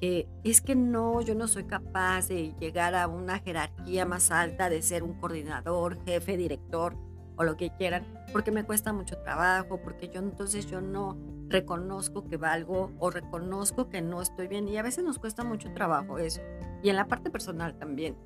que 0.00 0.28
es 0.44 0.60
que 0.60 0.74
no, 0.74 1.20
yo 1.20 1.34
no 1.34 1.48
soy 1.48 1.64
capaz 1.64 2.28
de 2.28 2.54
llegar 2.60 2.94
a 2.94 3.08
una 3.08 3.38
jerarquía 3.38 4.04
más 4.06 4.30
alta, 4.30 4.68
de 4.68 4.82
ser 4.82 5.02
un 5.02 5.14
coordinador, 5.20 6.02
jefe, 6.04 6.36
director 6.36 6.96
o 7.36 7.44
lo 7.44 7.56
que 7.56 7.70
quieran, 7.70 8.04
porque 8.32 8.50
me 8.50 8.64
cuesta 8.64 8.92
mucho 8.92 9.18
trabajo, 9.18 9.80
porque 9.82 10.08
yo 10.08 10.20
entonces 10.20 10.66
yo 10.66 10.80
no 10.80 11.18
reconozco 11.48 12.24
que 12.24 12.36
valgo 12.36 12.92
o 12.98 13.10
reconozco 13.10 13.88
que 13.88 14.02
no 14.02 14.20
estoy 14.22 14.48
bien 14.48 14.68
y 14.68 14.76
a 14.76 14.82
veces 14.82 15.04
nos 15.04 15.18
cuesta 15.18 15.44
mucho 15.44 15.72
trabajo 15.72 16.18
eso. 16.18 16.40
Y 16.82 16.90
en 16.90 16.96
la 16.96 17.06
parte 17.06 17.30
personal 17.30 17.78
también. 17.78 18.16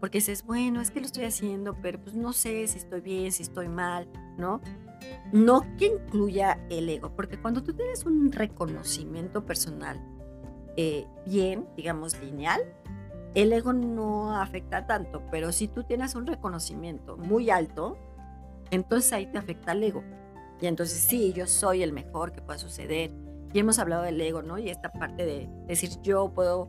Porque 0.00 0.18
dices, 0.18 0.44
bueno, 0.44 0.80
es 0.80 0.90
que 0.90 1.00
lo 1.00 1.06
estoy 1.06 1.24
haciendo, 1.24 1.76
pero 1.80 2.00
pues 2.00 2.16
no 2.16 2.32
sé 2.32 2.66
si 2.66 2.78
estoy 2.78 3.00
bien, 3.00 3.30
si 3.32 3.42
estoy 3.42 3.68
mal, 3.68 4.08
¿no? 4.38 4.60
No 5.32 5.62
que 5.76 5.86
incluya 5.86 6.58
el 6.70 6.88
ego, 6.88 7.14
porque 7.14 7.38
cuando 7.40 7.62
tú 7.62 7.74
tienes 7.74 8.04
un 8.04 8.32
reconocimiento 8.32 9.44
personal 9.44 10.00
eh, 10.76 11.06
bien, 11.26 11.68
digamos, 11.76 12.18
lineal, 12.20 12.60
el 13.34 13.52
ego 13.52 13.72
no 13.72 14.34
afecta 14.36 14.86
tanto, 14.86 15.22
pero 15.30 15.52
si 15.52 15.68
tú 15.68 15.84
tienes 15.84 16.14
un 16.14 16.26
reconocimiento 16.26 17.16
muy 17.16 17.50
alto, 17.50 17.96
entonces 18.70 19.12
ahí 19.12 19.26
te 19.26 19.38
afecta 19.38 19.72
el 19.72 19.84
ego. 19.84 20.02
Y 20.60 20.66
entonces 20.66 20.98
sí, 20.98 21.32
yo 21.32 21.46
soy 21.46 21.82
el 21.82 21.92
mejor 21.92 22.32
que 22.32 22.42
pueda 22.42 22.58
suceder. 22.58 23.10
Y 23.52 23.58
hemos 23.58 23.78
hablado 23.78 24.02
del 24.02 24.20
ego, 24.20 24.42
¿no? 24.42 24.58
Y 24.58 24.70
esta 24.70 24.92
parte 24.92 25.24
de 25.24 25.48
decir 25.66 25.90
yo 26.02 26.32
puedo 26.32 26.68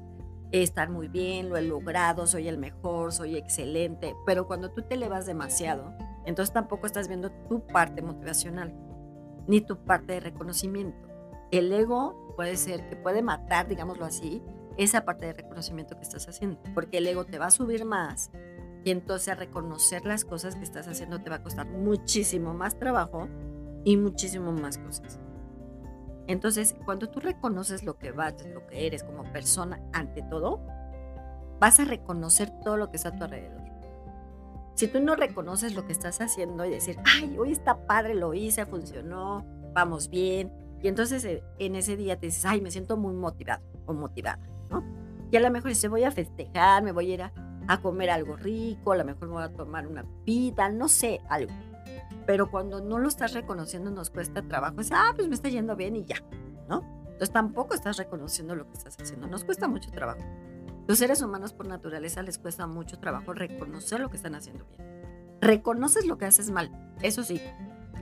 estar 0.51 0.89
muy 0.89 1.07
bien, 1.07 1.49
lo 1.49 1.57
he 1.57 1.61
logrado, 1.61 2.27
soy 2.27 2.47
el 2.47 2.57
mejor, 2.57 3.13
soy 3.13 3.37
excelente, 3.37 4.15
pero 4.25 4.47
cuando 4.47 4.71
tú 4.71 4.81
te 4.81 4.95
elevas 4.95 5.25
demasiado, 5.25 5.93
entonces 6.25 6.53
tampoco 6.53 6.85
estás 6.85 7.07
viendo 7.07 7.31
tu 7.49 7.65
parte 7.65 8.01
motivacional, 8.01 8.73
ni 9.47 9.61
tu 9.61 9.77
parte 9.77 10.13
de 10.13 10.19
reconocimiento. 10.19 11.07
El 11.51 11.71
ego 11.71 12.33
puede 12.35 12.57
ser 12.57 12.87
que 12.89 12.95
puede 12.95 13.21
matar, 13.21 13.67
digámoslo 13.67 14.05
así, 14.05 14.41
esa 14.77 15.05
parte 15.05 15.25
de 15.25 15.33
reconocimiento 15.33 15.95
que 15.95 16.03
estás 16.03 16.27
haciendo, 16.27 16.59
porque 16.73 16.97
el 16.97 17.07
ego 17.07 17.25
te 17.25 17.39
va 17.39 17.47
a 17.47 17.51
subir 17.51 17.85
más 17.85 18.31
y 18.83 18.91
entonces 18.91 19.37
reconocer 19.37 20.05
las 20.05 20.25
cosas 20.25 20.55
que 20.55 20.63
estás 20.63 20.87
haciendo 20.87 21.21
te 21.21 21.29
va 21.29 21.37
a 21.37 21.43
costar 21.43 21.67
muchísimo 21.67 22.53
más 22.53 22.77
trabajo 22.77 23.27
y 23.83 23.97
muchísimo 23.97 24.51
más 24.51 24.77
cosas. 24.77 25.19
Entonces, 26.31 26.75
cuando 26.85 27.09
tú 27.09 27.19
reconoces 27.19 27.83
lo 27.83 27.97
que 27.97 28.11
vas, 28.11 28.35
lo 28.45 28.65
que 28.67 28.87
eres 28.87 29.03
como 29.03 29.23
persona 29.31 29.81
ante 29.93 30.21
todo, 30.23 30.61
vas 31.59 31.79
a 31.79 31.85
reconocer 31.85 32.51
todo 32.63 32.77
lo 32.77 32.89
que 32.89 32.97
está 32.97 33.09
a 33.09 33.15
tu 33.15 33.23
alrededor. 33.23 33.61
Si 34.75 34.87
tú 34.87 34.99
no 34.99 35.15
reconoces 35.15 35.75
lo 35.75 35.85
que 35.85 35.91
estás 35.91 36.21
haciendo 36.21 36.65
y 36.65 36.71
decir, 36.71 36.97
ay, 37.05 37.37
hoy 37.37 37.51
está 37.51 37.85
padre, 37.85 38.15
lo 38.15 38.33
hice, 38.33 38.65
funcionó, 38.65 39.45
vamos 39.73 40.09
bien, 40.09 40.51
y 40.81 40.87
entonces 40.87 41.23
eh, 41.25 41.43
en 41.59 41.75
ese 41.75 41.97
día 41.97 42.17
te 42.17 42.27
dices, 42.27 42.45
ay, 42.45 42.61
me 42.61 42.71
siento 42.71 42.97
muy 42.97 43.13
motivado 43.13 43.61
o 43.85 43.93
motivada, 43.93 44.39
¿no? 44.69 44.83
Y 45.31 45.37
a 45.37 45.39
lo 45.39 45.51
mejor 45.51 45.69
dices, 45.69 45.89
voy 45.89 46.03
a 46.03 46.11
festejar, 46.11 46.83
me 46.83 46.91
voy 46.91 47.11
a 47.11 47.13
ir 47.13 47.21
a, 47.23 47.33
comer 47.81 48.09
algo 48.09 48.35
rico, 48.35 48.91
a 48.91 48.97
lo 48.97 49.05
mejor 49.05 49.27
me 49.29 49.33
voy 49.35 49.43
a 49.43 49.53
tomar 49.53 49.87
una 49.87 50.03
pita, 50.25 50.67
no 50.67 50.89
sé, 50.89 51.21
algo 51.29 51.53
pero 52.25 52.49
cuando 52.49 52.81
no 52.81 52.99
lo 52.99 53.07
estás 53.07 53.33
reconociendo 53.33 53.91
nos 53.91 54.09
cuesta 54.09 54.41
trabajo. 54.41 54.81
Es, 54.81 54.91
ah, 54.91 55.13
pues 55.15 55.27
me 55.27 55.35
está 55.35 55.49
yendo 55.49 55.75
bien 55.75 55.95
y 55.95 56.05
ya, 56.05 56.17
¿no? 56.69 56.83
Entonces 57.05 57.31
tampoco 57.31 57.73
estás 57.73 57.97
reconociendo 57.97 58.55
lo 58.55 58.67
que 58.67 58.73
estás 58.73 58.97
haciendo. 58.99 59.27
Nos 59.27 59.43
cuesta 59.43 59.67
mucho 59.67 59.91
trabajo. 59.91 60.21
Los 60.87 60.97
seres 60.97 61.21
humanos 61.21 61.53
por 61.53 61.67
naturaleza 61.67 62.21
les 62.23 62.37
cuesta 62.37 62.67
mucho 62.67 62.99
trabajo 62.99 63.33
reconocer 63.33 63.99
lo 63.99 64.09
que 64.09 64.17
están 64.17 64.35
haciendo 64.35 64.65
bien. 64.65 65.39
Reconoces 65.39 66.05
lo 66.05 66.17
que 66.17 66.25
haces 66.25 66.51
mal, 66.51 66.71
eso 67.01 67.23
sí, 67.23 67.41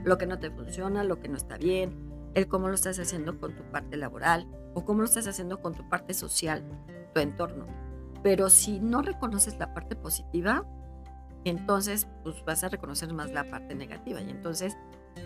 lo 0.04 0.18
que 0.18 0.26
no 0.26 0.38
te 0.38 0.50
funciona, 0.50 1.04
lo 1.04 1.20
que 1.20 1.28
no 1.28 1.36
está 1.36 1.56
bien, 1.56 2.10
el 2.34 2.48
cómo 2.48 2.68
lo 2.68 2.74
estás 2.74 2.98
haciendo 2.98 3.38
con 3.38 3.54
tu 3.54 3.62
parte 3.64 3.96
laboral 3.96 4.46
o 4.74 4.84
cómo 4.84 5.00
lo 5.00 5.04
estás 5.06 5.26
haciendo 5.26 5.60
con 5.60 5.74
tu 5.74 5.88
parte 5.88 6.14
social, 6.14 6.64
tu 7.14 7.20
entorno. 7.20 7.66
Pero 8.22 8.50
si 8.50 8.80
no 8.80 9.02
reconoces 9.02 9.58
la 9.58 9.72
parte 9.72 9.96
positiva, 9.96 10.66
entonces 11.44 12.06
pues 12.22 12.44
vas 12.44 12.64
a 12.64 12.68
reconocer 12.68 13.12
más 13.12 13.32
la 13.32 13.48
parte 13.48 13.74
negativa 13.74 14.20
y 14.20 14.30
entonces 14.30 14.76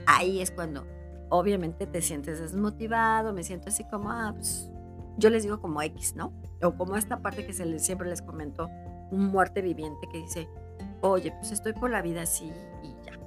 ahí 0.07 0.41
es 0.41 0.51
cuando 0.51 0.87
obviamente 1.29 1.87
te 1.87 2.01
sientes 2.03 2.41
desmotivado, 2.41 3.33
me 3.33 3.43
siento 3.43 3.69
así 3.69 3.85
como, 3.85 4.11
ah, 4.11 4.33
pues, 4.35 4.71
yo 5.17 5.31
les 5.31 5.43
digo 5.43 5.61
como 5.61 5.83
X, 5.83 6.15
¿no? 6.15 6.33
O 6.63 6.75
como 6.75 6.97
esta 6.97 7.21
parte 7.21 7.47
que 7.47 7.53
se 7.53 7.65
les, 7.65 7.85
siempre 7.85 8.09
les 8.09 8.23
comento, 8.23 8.69
un 9.11 9.29
muerte 9.29 9.63
viviente 9.63 10.09
que 10.11 10.19
dice, 10.19 10.49
oye, 11.01 11.33
pues 11.33 11.53
estoy 11.53 11.73
por 11.73 11.91
la 11.91 12.03
vida 12.03 12.23
así 12.23 12.53
y 12.83 12.95
ya. 13.05 13.19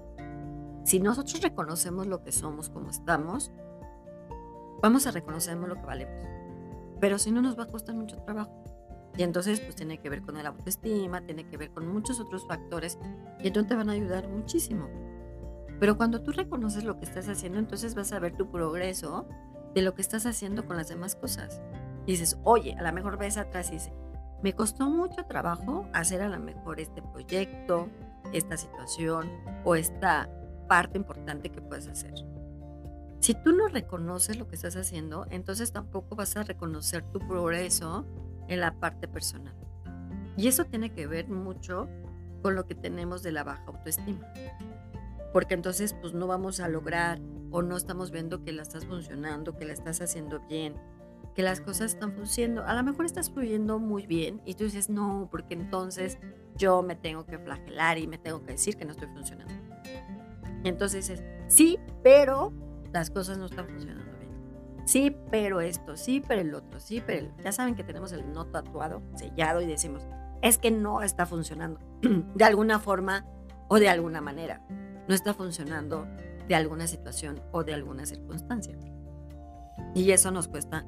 Si 0.84 1.00
nosotros 1.00 1.41
reconocemos 1.41 2.08
lo 2.08 2.24
que 2.24 2.32
somos, 2.32 2.70
como 2.70 2.89
estamos, 2.89 3.51
vamos 4.82 5.08
a 5.08 5.12
reconocer 5.12 5.58
lo 5.58 5.75
que 5.75 5.86
valemos. 5.86 6.25
Pero 7.00 7.20
si 7.20 7.32
no, 7.32 7.41
nos 7.41 7.58
va 7.58 7.63
a 7.63 7.67
costar 7.67 7.96
mucho 7.96 8.17
trabajo. 8.24 8.63
Y 9.17 9.24
entonces, 9.24 9.59
pues 9.59 9.75
tiene 9.75 10.00
que 10.00 10.09
ver 10.09 10.21
con 10.21 10.38
el 10.38 10.45
autoestima, 10.45 11.21
tiene 11.21 11.47
que 11.47 11.57
ver 11.57 11.71
con 11.71 11.88
muchos 11.88 12.19
otros 12.19 12.45
factores 12.47 13.00
que 13.41 13.51
no 13.51 13.65
te 13.65 13.75
van 13.75 13.89
a 13.89 13.93
ayudar 13.93 14.27
muchísimo. 14.27 14.88
Pero 15.79 15.97
cuando 15.97 16.21
tú 16.21 16.31
reconoces 16.31 16.83
lo 16.83 17.00
que 17.00 17.05
estás 17.05 17.27
haciendo, 17.27 17.59
entonces 17.59 17.95
vas 17.95 18.12
a 18.12 18.19
ver 18.19 18.36
tu 18.36 18.51
progreso 18.51 19.27
de 19.74 19.81
lo 19.81 19.95
que 19.95 20.01
estás 20.01 20.25
haciendo 20.25 20.65
con 20.65 20.77
las 20.77 20.88
demás 20.88 21.15
cosas. 21.15 21.62
Y 22.05 22.12
dices, 22.12 22.38
oye, 22.43 22.75
a 22.77 22.83
lo 22.83 22.93
mejor 22.93 23.17
ves 23.17 23.38
atrás 23.38 23.69
y 23.69 23.74
dices, 23.74 23.93
me 24.43 24.53
costó 24.53 24.89
mucho 24.89 25.25
trabajo 25.25 25.88
hacer 25.93 26.21
a 26.21 26.29
lo 26.29 26.39
mejor 26.39 26.79
este 26.79 27.01
proyecto, 27.01 27.89
esta 28.33 28.55
situación 28.55 29.31
o 29.65 29.75
esta 29.75 30.29
parte 30.67 30.97
importante 30.97 31.50
que 31.50 31.62
puedes 31.62 31.88
hacer. 31.88 32.13
Si 33.19 33.33
tú 33.33 33.51
no 33.51 33.67
reconoces 33.67 34.38
lo 34.38 34.47
que 34.47 34.55
estás 34.55 34.75
haciendo, 34.75 35.25
entonces 35.31 35.71
tampoco 35.71 36.15
vas 36.15 36.38
a 36.38 36.43
reconocer 36.43 37.03
tu 37.12 37.19
progreso 37.19 38.05
en 38.47 38.59
la 38.59 38.79
parte 38.79 39.07
personal. 39.07 39.53
Y 40.37 40.47
eso 40.47 40.65
tiene 40.65 40.91
que 40.91 41.07
ver 41.07 41.27
mucho 41.27 41.87
con 42.41 42.55
lo 42.55 42.65
que 42.67 42.75
tenemos 42.75 43.23
de 43.23 43.31
la 43.31 43.43
baja 43.43 43.63
autoestima. 43.67 44.25
Porque 45.33 45.55
entonces 45.55 45.93
pues 45.93 46.13
no 46.13 46.27
vamos 46.27 46.59
a 46.59 46.67
lograr 46.67 47.19
o 47.51 47.61
no 47.61 47.75
estamos 47.75 48.11
viendo 48.11 48.43
que 48.43 48.51
la 48.51 48.61
estás 48.61 48.85
funcionando, 48.85 49.57
que 49.57 49.65
la 49.65 49.73
estás 49.73 50.01
haciendo 50.01 50.39
bien, 50.47 50.75
que 51.35 51.41
las 51.43 51.61
cosas 51.61 51.93
están 51.93 52.13
fluyendo. 52.13 52.63
A 52.65 52.73
lo 52.75 52.83
mejor 52.83 53.05
estás 53.05 53.31
fluyendo 53.31 53.79
muy 53.79 54.05
bien 54.07 54.41
y 54.45 54.55
tú 54.55 54.63
dices, 54.63 54.89
no, 54.89 55.27
porque 55.31 55.53
entonces 55.53 56.19
yo 56.55 56.81
me 56.81 56.95
tengo 56.95 57.25
que 57.25 57.37
flagelar 57.37 57.97
y 57.97 58.07
me 58.07 58.17
tengo 58.17 58.43
que 58.43 58.53
decir 58.53 58.77
que 58.77 58.85
no 58.85 58.91
estoy 58.91 59.07
funcionando. 59.09 59.53
Y 60.63 60.69
entonces 60.69 61.07
dices, 61.07 61.23
sí, 61.47 61.79
pero 62.03 62.53
las 62.91 63.09
cosas 63.09 63.37
no 63.37 63.45
están 63.45 63.67
funcionando. 63.67 64.06
Sí, 64.88 65.17
pero 65.29 65.60
esto, 65.60 65.98
sí, 65.98 66.24
pero 66.25 66.39
el 66.39 66.56
otro, 66.56 66.79
sí, 66.79 67.03
pero 67.06 67.27
ya 67.44 67.51
saben 67.51 67.75
que 67.75 67.84
tenemos 67.84 68.13
el 68.13 68.32
no 68.32 68.46
tatuado, 68.46 69.01
sellado 69.15 69.60
y 69.60 69.65
decimos, 69.65 70.08
es 70.41 70.58
que 70.58 70.72
no 70.72 71.01
está 71.01 71.25
funcionando 71.25 71.82
de 72.01 72.46
alguna 72.46 72.79
forma 72.79 73.25
o 73.67 73.79
de 73.79 73.89
alguna 73.89 74.22
manera. 74.22 74.65
No 75.10 75.13
está 75.13 75.34
funcionando 75.34 76.08
de 76.48 76.56
alguna 76.56 76.88
situación 76.88 77.41
o 77.52 77.65
de 77.65 77.73
alguna 77.73 78.06
circunstancia. 78.06 78.78
Y 79.93 80.12
eso 80.12 80.32
nos 80.32 80.47
cuesta 80.47 80.86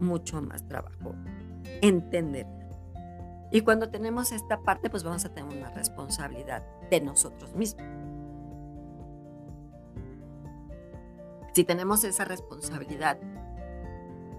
mucho 0.00 0.40
más 0.40 0.66
trabajo 0.66 1.14
entender. 1.82 2.46
Y 3.50 3.60
cuando 3.60 3.90
tenemos 3.90 4.32
esta 4.32 4.62
parte, 4.62 4.88
pues 4.88 5.04
vamos 5.04 5.22
a 5.26 5.34
tener 5.34 5.54
una 5.54 5.68
responsabilidad 5.68 6.64
de 6.90 7.02
nosotros 7.02 7.54
mismos. 7.54 7.84
Si 11.52 11.62
tenemos 11.62 12.02
esa 12.02 12.24
responsabilidad 12.24 13.16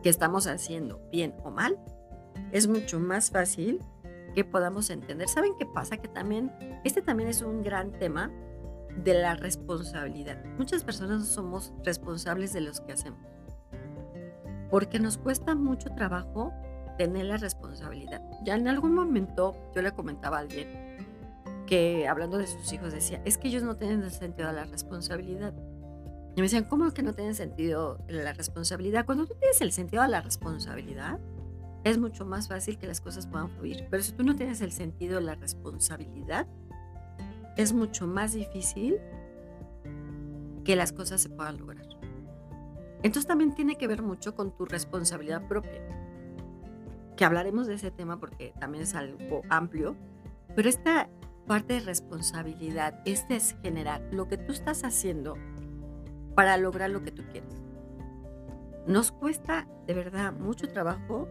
que 0.05 0.11
estamos 0.11 0.45
haciendo 0.45 1.01
bien 1.11 1.33
o 1.43 1.49
mal, 1.49 1.79
es 2.51 2.67
mucho 2.67 2.99
más 2.99 3.31
fácil 3.31 3.81
que 4.35 4.45
podamos 4.45 4.91
entender. 4.91 5.27
¿Saben 5.27 5.53
qué 5.57 5.65
pasa? 5.65 5.97
Que 5.97 6.07
también, 6.07 6.51
este 6.83 7.01
también 7.01 7.27
es 7.27 7.41
un 7.41 7.63
gran 7.63 7.91
tema 7.91 8.31
de 9.03 9.15
la 9.15 9.33
responsabilidad. 9.33 10.45
Muchas 10.59 10.83
personas 10.83 11.25
somos 11.25 11.73
responsables 11.83 12.53
de 12.53 12.61
los 12.61 12.81
que 12.81 12.93
hacemos. 12.93 13.19
Porque 14.69 14.99
nos 14.99 15.17
cuesta 15.17 15.55
mucho 15.55 15.89
trabajo 15.95 16.53
tener 16.99 17.25
la 17.25 17.37
responsabilidad. 17.37 18.21
Ya 18.43 18.53
en 18.53 18.67
algún 18.67 18.93
momento 18.93 19.55
yo 19.73 19.81
le 19.81 19.91
comentaba 19.91 20.37
a 20.37 20.41
alguien 20.41 20.67
que 21.65 22.07
hablando 22.07 22.37
de 22.37 22.45
sus 22.45 22.71
hijos 22.71 22.93
decía, 22.93 23.23
es 23.25 23.39
que 23.39 23.47
ellos 23.47 23.63
no 23.63 23.75
tienen 23.75 24.03
el 24.03 24.11
sentido 24.11 24.49
de 24.49 24.53
la 24.53 24.65
responsabilidad. 24.65 25.55
Y 26.35 26.41
me 26.41 26.43
decían, 26.43 26.65
¿cómo 26.65 26.91
que 26.93 27.01
no 27.01 27.13
tiene 27.13 27.33
sentido 27.33 27.97
la 28.09 28.33
responsabilidad? 28.33 29.05
Cuando 29.05 29.25
tú 29.25 29.35
tienes 29.39 29.61
el 29.61 29.71
sentido 29.71 30.03
de 30.03 30.09
la 30.09 30.21
responsabilidad, 30.21 31.19
es 31.85 31.97
mucho 31.97 32.25
más 32.25 32.49
fácil 32.49 32.77
que 32.77 32.87
las 32.87 32.99
cosas 32.99 33.25
puedan 33.25 33.49
fluir. 33.51 33.87
Pero 33.89 34.03
si 34.03 34.11
tú 34.11 34.23
no 34.23 34.35
tienes 34.35 34.59
el 34.59 34.73
sentido 34.73 35.15
de 35.15 35.21
la 35.21 35.35
responsabilidad, 35.35 36.45
es 37.55 37.71
mucho 37.71 38.05
más 38.05 38.33
difícil 38.33 38.99
que 40.65 40.75
las 40.75 40.91
cosas 40.91 41.21
se 41.21 41.29
puedan 41.29 41.57
lograr. 41.57 41.87
Entonces 43.03 43.27
también 43.27 43.53
tiene 43.53 43.77
que 43.77 43.87
ver 43.87 44.01
mucho 44.01 44.35
con 44.35 44.57
tu 44.57 44.65
responsabilidad 44.65 45.47
propia. 45.47 45.87
Que 47.15 47.23
hablaremos 47.23 47.67
de 47.67 47.75
ese 47.75 47.91
tema 47.91 48.19
porque 48.19 48.51
también 48.59 48.83
es 48.83 48.93
algo 48.95 49.43
amplio. 49.49 49.95
Pero 50.55 50.67
esta 50.67 51.07
parte 51.47 51.75
de 51.75 51.79
responsabilidad, 51.81 52.99
este 53.05 53.35
es 53.35 53.55
generar 53.61 54.01
lo 54.11 54.27
que 54.27 54.37
tú 54.37 54.51
estás 54.51 54.83
haciendo 54.83 55.37
para 56.35 56.57
lograr 56.57 56.89
lo 56.89 57.03
que 57.03 57.11
tú 57.11 57.23
quieres. 57.31 57.61
Nos 58.85 59.11
cuesta 59.11 59.67
de 59.87 59.93
verdad 59.93 60.33
mucho 60.33 60.69
trabajo 60.69 61.27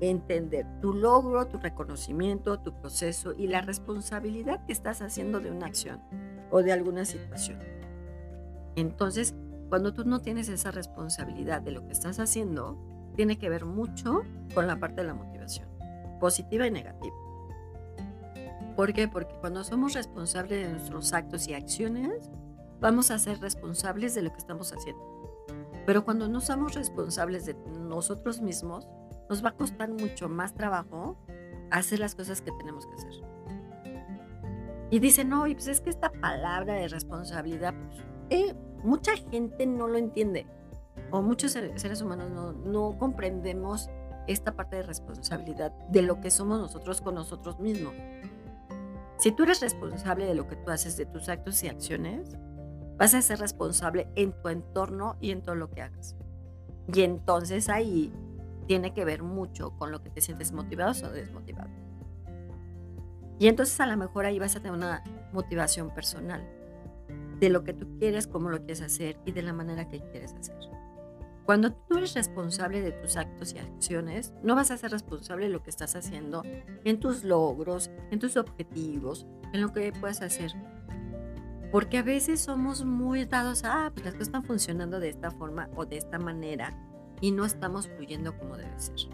entender 0.00 0.66
tu 0.80 0.92
logro, 0.92 1.46
tu 1.46 1.58
reconocimiento, 1.58 2.58
tu 2.60 2.74
proceso 2.74 3.32
y 3.36 3.46
la 3.46 3.60
responsabilidad 3.60 4.64
que 4.66 4.72
estás 4.72 5.02
haciendo 5.02 5.40
de 5.40 5.50
una 5.50 5.66
acción 5.66 6.02
o 6.50 6.62
de 6.62 6.72
alguna 6.72 7.04
situación. 7.04 7.58
Entonces, 8.74 9.34
cuando 9.68 9.94
tú 9.94 10.04
no 10.04 10.20
tienes 10.20 10.48
esa 10.48 10.70
responsabilidad 10.70 11.62
de 11.62 11.72
lo 11.72 11.84
que 11.86 11.92
estás 11.92 12.18
haciendo, 12.20 12.78
tiene 13.16 13.38
que 13.38 13.48
ver 13.48 13.64
mucho 13.64 14.22
con 14.54 14.66
la 14.66 14.78
parte 14.78 15.00
de 15.00 15.06
la 15.06 15.14
motivación, 15.14 15.68
positiva 16.20 16.66
y 16.66 16.70
negativa. 16.70 17.14
¿Por 18.76 18.92
qué? 18.92 19.08
Porque 19.08 19.34
cuando 19.40 19.64
somos 19.64 19.94
responsables 19.94 20.66
de 20.66 20.72
nuestros 20.72 21.14
actos 21.14 21.48
y 21.48 21.54
acciones, 21.54 22.30
vamos 22.80 23.10
a 23.10 23.18
ser 23.18 23.40
responsables 23.40 24.14
de 24.14 24.22
lo 24.22 24.30
que 24.30 24.38
estamos 24.38 24.72
haciendo. 24.72 25.02
Pero 25.86 26.04
cuando 26.04 26.28
no 26.28 26.40
somos 26.40 26.74
responsables 26.74 27.46
de 27.46 27.54
nosotros 27.78 28.40
mismos, 28.40 28.88
nos 29.28 29.44
va 29.44 29.50
a 29.50 29.56
costar 29.56 29.90
mucho 29.90 30.28
más 30.28 30.54
trabajo 30.54 31.16
hacer 31.70 32.00
las 32.00 32.14
cosas 32.14 32.42
que 32.42 32.52
tenemos 32.52 32.86
que 32.86 32.94
hacer. 32.94 33.12
Y 34.90 34.98
dicen, 35.00 35.28
no, 35.28 35.42
pues 35.42 35.66
es 35.66 35.80
que 35.80 35.90
esta 35.90 36.10
palabra 36.12 36.74
de 36.74 36.88
responsabilidad, 36.88 37.74
pues, 37.88 38.04
eh, 38.30 38.54
mucha 38.84 39.16
gente 39.16 39.66
no 39.66 39.88
lo 39.88 39.98
entiende. 39.98 40.46
O 41.10 41.22
muchos 41.22 41.52
seres 41.52 42.02
humanos 42.02 42.30
no, 42.30 42.52
no 42.52 42.98
comprendemos 42.98 43.90
esta 44.26 44.54
parte 44.54 44.76
de 44.76 44.82
responsabilidad 44.82 45.72
de 45.88 46.02
lo 46.02 46.20
que 46.20 46.30
somos 46.30 46.58
nosotros 46.58 47.00
con 47.00 47.14
nosotros 47.14 47.58
mismos. 47.58 47.94
Si 49.18 49.32
tú 49.32 49.44
eres 49.44 49.60
responsable 49.60 50.26
de 50.26 50.34
lo 50.34 50.46
que 50.46 50.56
tú 50.56 50.70
haces, 50.70 50.96
de 50.96 51.06
tus 51.06 51.28
actos 51.28 51.62
y 51.62 51.68
acciones, 51.68 52.36
Vas 52.96 53.14
a 53.14 53.22
ser 53.22 53.38
responsable 53.38 54.08
en 54.16 54.32
tu 54.40 54.48
entorno 54.48 55.16
y 55.20 55.30
en 55.30 55.42
todo 55.42 55.54
lo 55.54 55.70
que 55.70 55.82
hagas. 55.82 56.16
Y 56.92 57.02
entonces 57.02 57.68
ahí 57.68 58.12
tiene 58.66 58.94
que 58.94 59.04
ver 59.04 59.22
mucho 59.22 59.76
con 59.76 59.92
lo 59.92 60.02
que 60.02 60.10
te 60.10 60.20
sientes 60.20 60.52
motivado 60.52 60.92
o 61.06 61.10
desmotivado. 61.10 61.70
Y 63.38 63.48
entonces 63.48 63.78
a 63.80 63.86
lo 63.86 63.96
mejor 63.96 64.24
ahí 64.24 64.38
vas 64.38 64.56
a 64.56 64.60
tener 64.60 64.72
una 64.72 65.04
motivación 65.32 65.90
personal 65.90 66.42
de 67.38 67.50
lo 67.50 67.64
que 67.64 67.74
tú 67.74 67.98
quieres, 67.98 68.26
cómo 68.26 68.48
lo 68.48 68.58
quieres 68.58 68.80
hacer 68.80 69.18
y 69.26 69.32
de 69.32 69.42
la 69.42 69.52
manera 69.52 69.88
que 69.88 70.00
quieres 70.10 70.32
hacer. 70.32 70.56
Cuando 71.44 71.72
tú 71.72 71.98
eres 71.98 72.14
responsable 72.14 72.80
de 72.80 72.90
tus 72.92 73.16
actos 73.16 73.54
y 73.54 73.58
acciones, 73.58 74.32
no 74.42 74.56
vas 74.56 74.70
a 74.70 74.76
ser 74.76 74.90
responsable 74.90 75.46
de 75.46 75.52
lo 75.52 75.62
que 75.62 75.70
estás 75.70 75.94
haciendo 75.94 76.42
en 76.84 76.98
tus 76.98 77.22
logros, 77.22 77.90
en 78.10 78.18
tus 78.18 78.36
objetivos, 78.36 79.26
en 79.52 79.60
lo 79.60 79.72
que 79.72 79.92
puedes 79.92 80.22
hacer 80.22 80.52
porque 81.76 81.98
a 81.98 82.02
veces 82.02 82.40
somos 82.40 82.86
muy 82.86 83.26
dados 83.26 83.62
a, 83.64 83.84
ah, 83.84 83.90
pues 83.90 84.06
las 84.06 84.14
cosas 84.14 84.28
están 84.28 84.44
funcionando 84.44 84.98
de 84.98 85.10
esta 85.10 85.30
forma 85.30 85.68
o 85.76 85.84
de 85.84 85.98
esta 85.98 86.18
manera 86.18 86.72
y 87.20 87.32
no 87.32 87.44
estamos 87.44 87.86
fluyendo 87.86 88.34
como 88.38 88.56
debe 88.56 88.80
ser. 88.80 89.10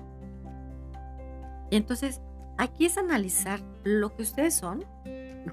Entonces, 1.73 2.21
aquí 2.59 2.87
es 2.87 2.99
analizar 2.99 3.59
lo 3.83 4.15
que 4.15 4.23
ustedes 4.23 4.55
son, 4.55 4.85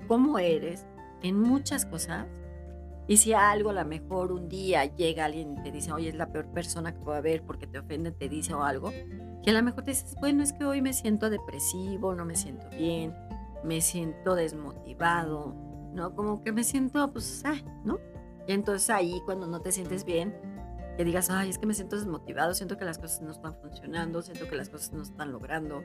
cómo 0.08 0.38
eres 0.38 0.86
en 1.24 1.42
muchas 1.42 1.88
cosas 1.88 2.28
Y 3.08 3.18
si 3.18 3.34
algo, 3.34 3.72
a 3.72 3.74
lo 3.74 3.86
mejor 3.86 4.32
un 4.32 4.48
día 4.48 4.86
llega 4.86 5.26
alguien 5.26 5.58
y 5.58 5.64
te 5.64 5.72
dice, 5.72 5.92
oye, 5.92 6.10
es 6.10 6.16
la 6.16 6.32
peor 6.32 6.46
persona 6.54 6.94
que 6.94 7.00
puede 7.00 7.18
haber 7.18 7.42
porque 7.42 7.66
te 7.66 7.80
ofende, 7.80 8.12
te 8.12 8.30
dice 8.30 8.54
o 8.54 8.62
algo, 8.62 8.92
que 9.44 9.50
a 9.50 9.54
lo 9.54 9.64
mejor 9.64 9.84
te 9.84 9.90
dices, 9.94 10.16
bueno, 10.20 10.44
es 10.44 10.54
que 10.54 10.64
hoy 10.64 10.84
me 10.84 10.94
siento 10.94 11.32
depresivo, 11.32 12.14
no 12.14 12.24
me 12.24 12.36
siento 12.36 12.70
bien, 12.70 13.16
me 13.64 13.82
siento 13.82 14.36
desmotivado, 14.36 15.69
¿no? 16.00 16.16
Como 16.16 16.42
que 16.42 16.52
me 16.52 16.64
siento, 16.64 17.12
pues, 17.12 17.44
ah, 17.46 17.58
¿no? 17.84 18.00
Y 18.48 18.54
entonces 18.54 18.90
ahí, 18.90 19.22
cuando 19.26 19.48
no 19.48 19.62
te 19.62 19.72
sientes 19.72 20.06
bien, 20.06 20.34
que 20.98 21.04
digas, 21.04 21.30
ay, 21.30 21.50
es 21.50 21.60
que 21.60 21.68
me 21.68 21.74
siento 21.74 21.98
desmotivado, 21.98 22.54
siento 22.54 22.78
que 22.78 22.86
las 22.86 22.98
cosas 22.98 23.22
no 23.22 23.32
están 23.32 23.56
funcionando, 23.62 24.22
siento 24.22 24.48
que 24.48 24.56
las 24.56 24.70
cosas 24.70 24.94
no 24.94 25.04
están 25.04 25.32
logrando, 25.32 25.84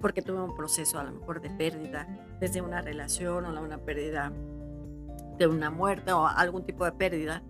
porque 0.00 0.20
tuve 0.20 0.42
un 0.42 0.54
proceso 0.54 0.98
a 0.98 1.04
lo 1.04 1.12
mejor 1.12 1.40
de 1.40 1.50
pérdida, 1.50 2.06
desde 2.40 2.60
una 2.60 2.82
relación 2.82 3.46
o 3.46 3.62
una 3.62 3.78
pérdida 3.78 4.32
de 5.38 5.46
una 5.46 5.70
muerte 5.70 6.12
o 6.12 6.26
algún 6.26 6.64
tipo 6.66 6.84
de 6.84 6.92
pérdida. 6.92 7.42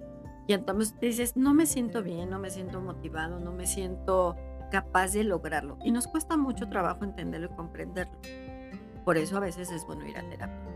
Y 0.46 0.52
entonces 0.52 0.94
dices, 1.00 1.36
no 1.36 1.54
me 1.54 1.66
siento 1.66 2.02
bien, 2.02 2.28
no 2.30 2.38
me 2.38 2.50
siento 2.50 2.80
motivado, 2.80 3.40
no 3.40 3.52
me 3.52 3.66
siento 3.66 4.36
capaz 4.70 5.12
de 5.12 5.24
lograrlo. 5.24 5.78
Y 5.84 5.92
nos 5.92 6.06
cuesta 6.06 6.36
mucho 6.36 6.68
trabajo 6.68 7.04
entenderlo 7.04 7.48
y 7.52 7.56
comprenderlo. 7.56 8.18
Por 9.04 9.16
eso 9.16 9.36
a 9.36 9.40
veces 9.40 9.70
es 9.70 9.84
bueno 9.86 10.06
ir 10.06 10.16
a 10.16 10.28
terapia 10.28 10.71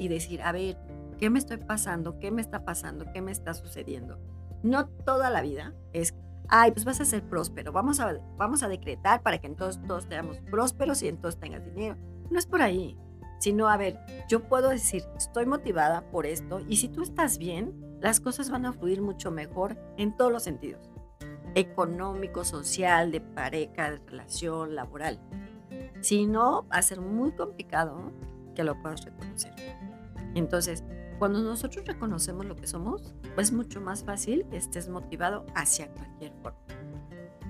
y 0.00 0.08
decir, 0.08 0.42
a 0.42 0.50
ver, 0.50 0.78
¿qué 1.18 1.30
me 1.30 1.38
estoy 1.38 1.58
pasando? 1.58 2.18
¿Qué 2.18 2.30
me 2.30 2.40
está 2.40 2.64
pasando? 2.64 3.04
¿Qué 3.12 3.20
me 3.20 3.30
está 3.30 3.54
sucediendo? 3.54 4.18
No 4.62 4.88
toda 4.88 5.30
la 5.30 5.42
vida 5.42 5.74
es, 5.92 6.14
ay, 6.48 6.72
pues 6.72 6.84
vas 6.84 7.00
a 7.00 7.04
ser 7.04 7.22
próspero, 7.22 7.70
vamos 7.70 8.00
a, 8.00 8.18
vamos 8.36 8.62
a 8.62 8.68
decretar 8.68 9.22
para 9.22 9.38
que 9.38 9.46
entonces 9.46 9.80
todos 9.86 10.04
seamos 10.04 10.38
prósperos 10.50 11.02
y 11.02 11.08
entonces 11.08 11.38
tengas 11.38 11.64
dinero. 11.64 11.96
No 12.30 12.38
es 12.38 12.46
por 12.46 12.62
ahí, 12.62 12.96
sino, 13.38 13.68
a 13.68 13.76
ver, 13.76 13.98
yo 14.28 14.48
puedo 14.48 14.70
decir, 14.70 15.04
estoy 15.16 15.44
motivada 15.44 16.10
por 16.10 16.26
esto 16.26 16.60
y 16.66 16.76
si 16.76 16.88
tú 16.88 17.02
estás 17.02 17.36
bien, 17.38 17.74
las 18.00 18.20
cosas 18.20 18.50
van 18.50 18.64
a 18.64 18.72
fluir 18.72 19.02
mucho 19.02 19.30
mejor 19.30 19.76
en 19.98 20.16
todos 20.16 20.32
los 20.32 20.42
sentidos, 20.42 20.90
económico, 21.54 22.44
social, 22.44 23.12
de 23.12 23.20
pareja, 23.20 23.90
de 23.90 23.98
relación, 23.98 24.74
laboral. 24.74 25.20
Si 26.00 26.26
no, 26.26 26.66
va 26.68 26.76
a 26.76 26.82
ser 26.82 27.02
muy 27.02 27.32
complicado 27.32 28.12
que 28.54 28.64
lo 28.64 28.80
puedas 28.80 29.04
reconocer. 29.04 29.52
Entonces, 30.34 30.84
cuando 31.18 31.40
nosotros 31.40 31.84
reconocemos 31.86 32.46
lo 32.46 32.56
que 32.56 32.66
somos, 32.66 33.14
es 33.36 33.52
mucho 33.52 33.80
más 33.80 34.04
fácil 34.04 34.46
que 34.50 34.56
estés 34.56 34.88
motivado 34.88 35.44
hacia 35.54 35.92
cualquier 35.92 36.32
forma. 36.42 36.58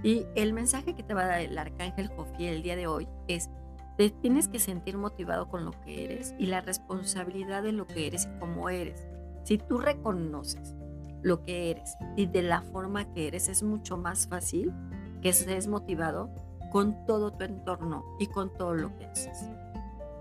Y 0.03 0.27
el 0.35 0.53
mensaje 0.53 0.95
que 0.95 1.03
te 1.03 1.14
va 1.14 1.23
a 1.23 1.27
dar 1.27 1.40
el 1.40 1.57
arcángel 1.59 2.09
Jofiel 2.09 2.55
el 2.57 2.62
día 2.62 2.77
de 2.77 2.87
hoy 2.87 3.07
es, 3.29 3.51
te 3.97 4.11
tienes 4.11 4.49
que 4.49 4.59
sentir 4.59 4.97
motivado 4.97 5.49
con 5.49 5.64
lo 5.64 5.73
que 5.83 6.05
eres 6.05 6.35
y 6.38 6.47
la 6.47 6.62
responsabilidad 6.62 7.62
de 7.62 7.73
lo 7.73 7.87
que 7.87 8.07
eres 8.07 8.25
y 8.27 8.38
cómo 8.38 8.71
eres. 8.71 9.07
Si 9.45 9.59
tú 9.59 9.79
reconoces 9.79 10.75
lo 11.23 11.43
que 11.43 11.71
eres 11.71 11.97
y 12.16 12.27
de 12.27 12.43
la 12.43 12.62
forma 12.62 13.12
que 13.12 13.29
eres, 13.29 13.49
es 13.49 13.62
mucho 13.62 13.99
más 13.99 14.27
fácil 14.27 14.73
que 15.21 15.29
estés 15.29 15.69
motivado 15.69 16.31
con 16.73 17.05
todo 17.05 17.33
tu 17.33 17.45
entorno 17.45 18.05
y 18.19 18.27
con 18.27 18.53
todo 18.55 18.75
lo 18.75 18.97
que 18.97 19.07
haces. 19.07 19.51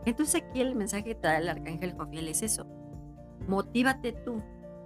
Entonces 0.05 0.41
aquí 0.43 0.61
el 0.61 0.75
mensaje 0.75 1.03
que 1.03 1.15
da 1.15 1.37
el 1.37 1.49
arcángel 1.49 1.93
Jofiel 1.93 2.27
es 2.27 2.41
eso. 2.41 2.65
Motívate 3.47 4.13
tú. 4.13 4.41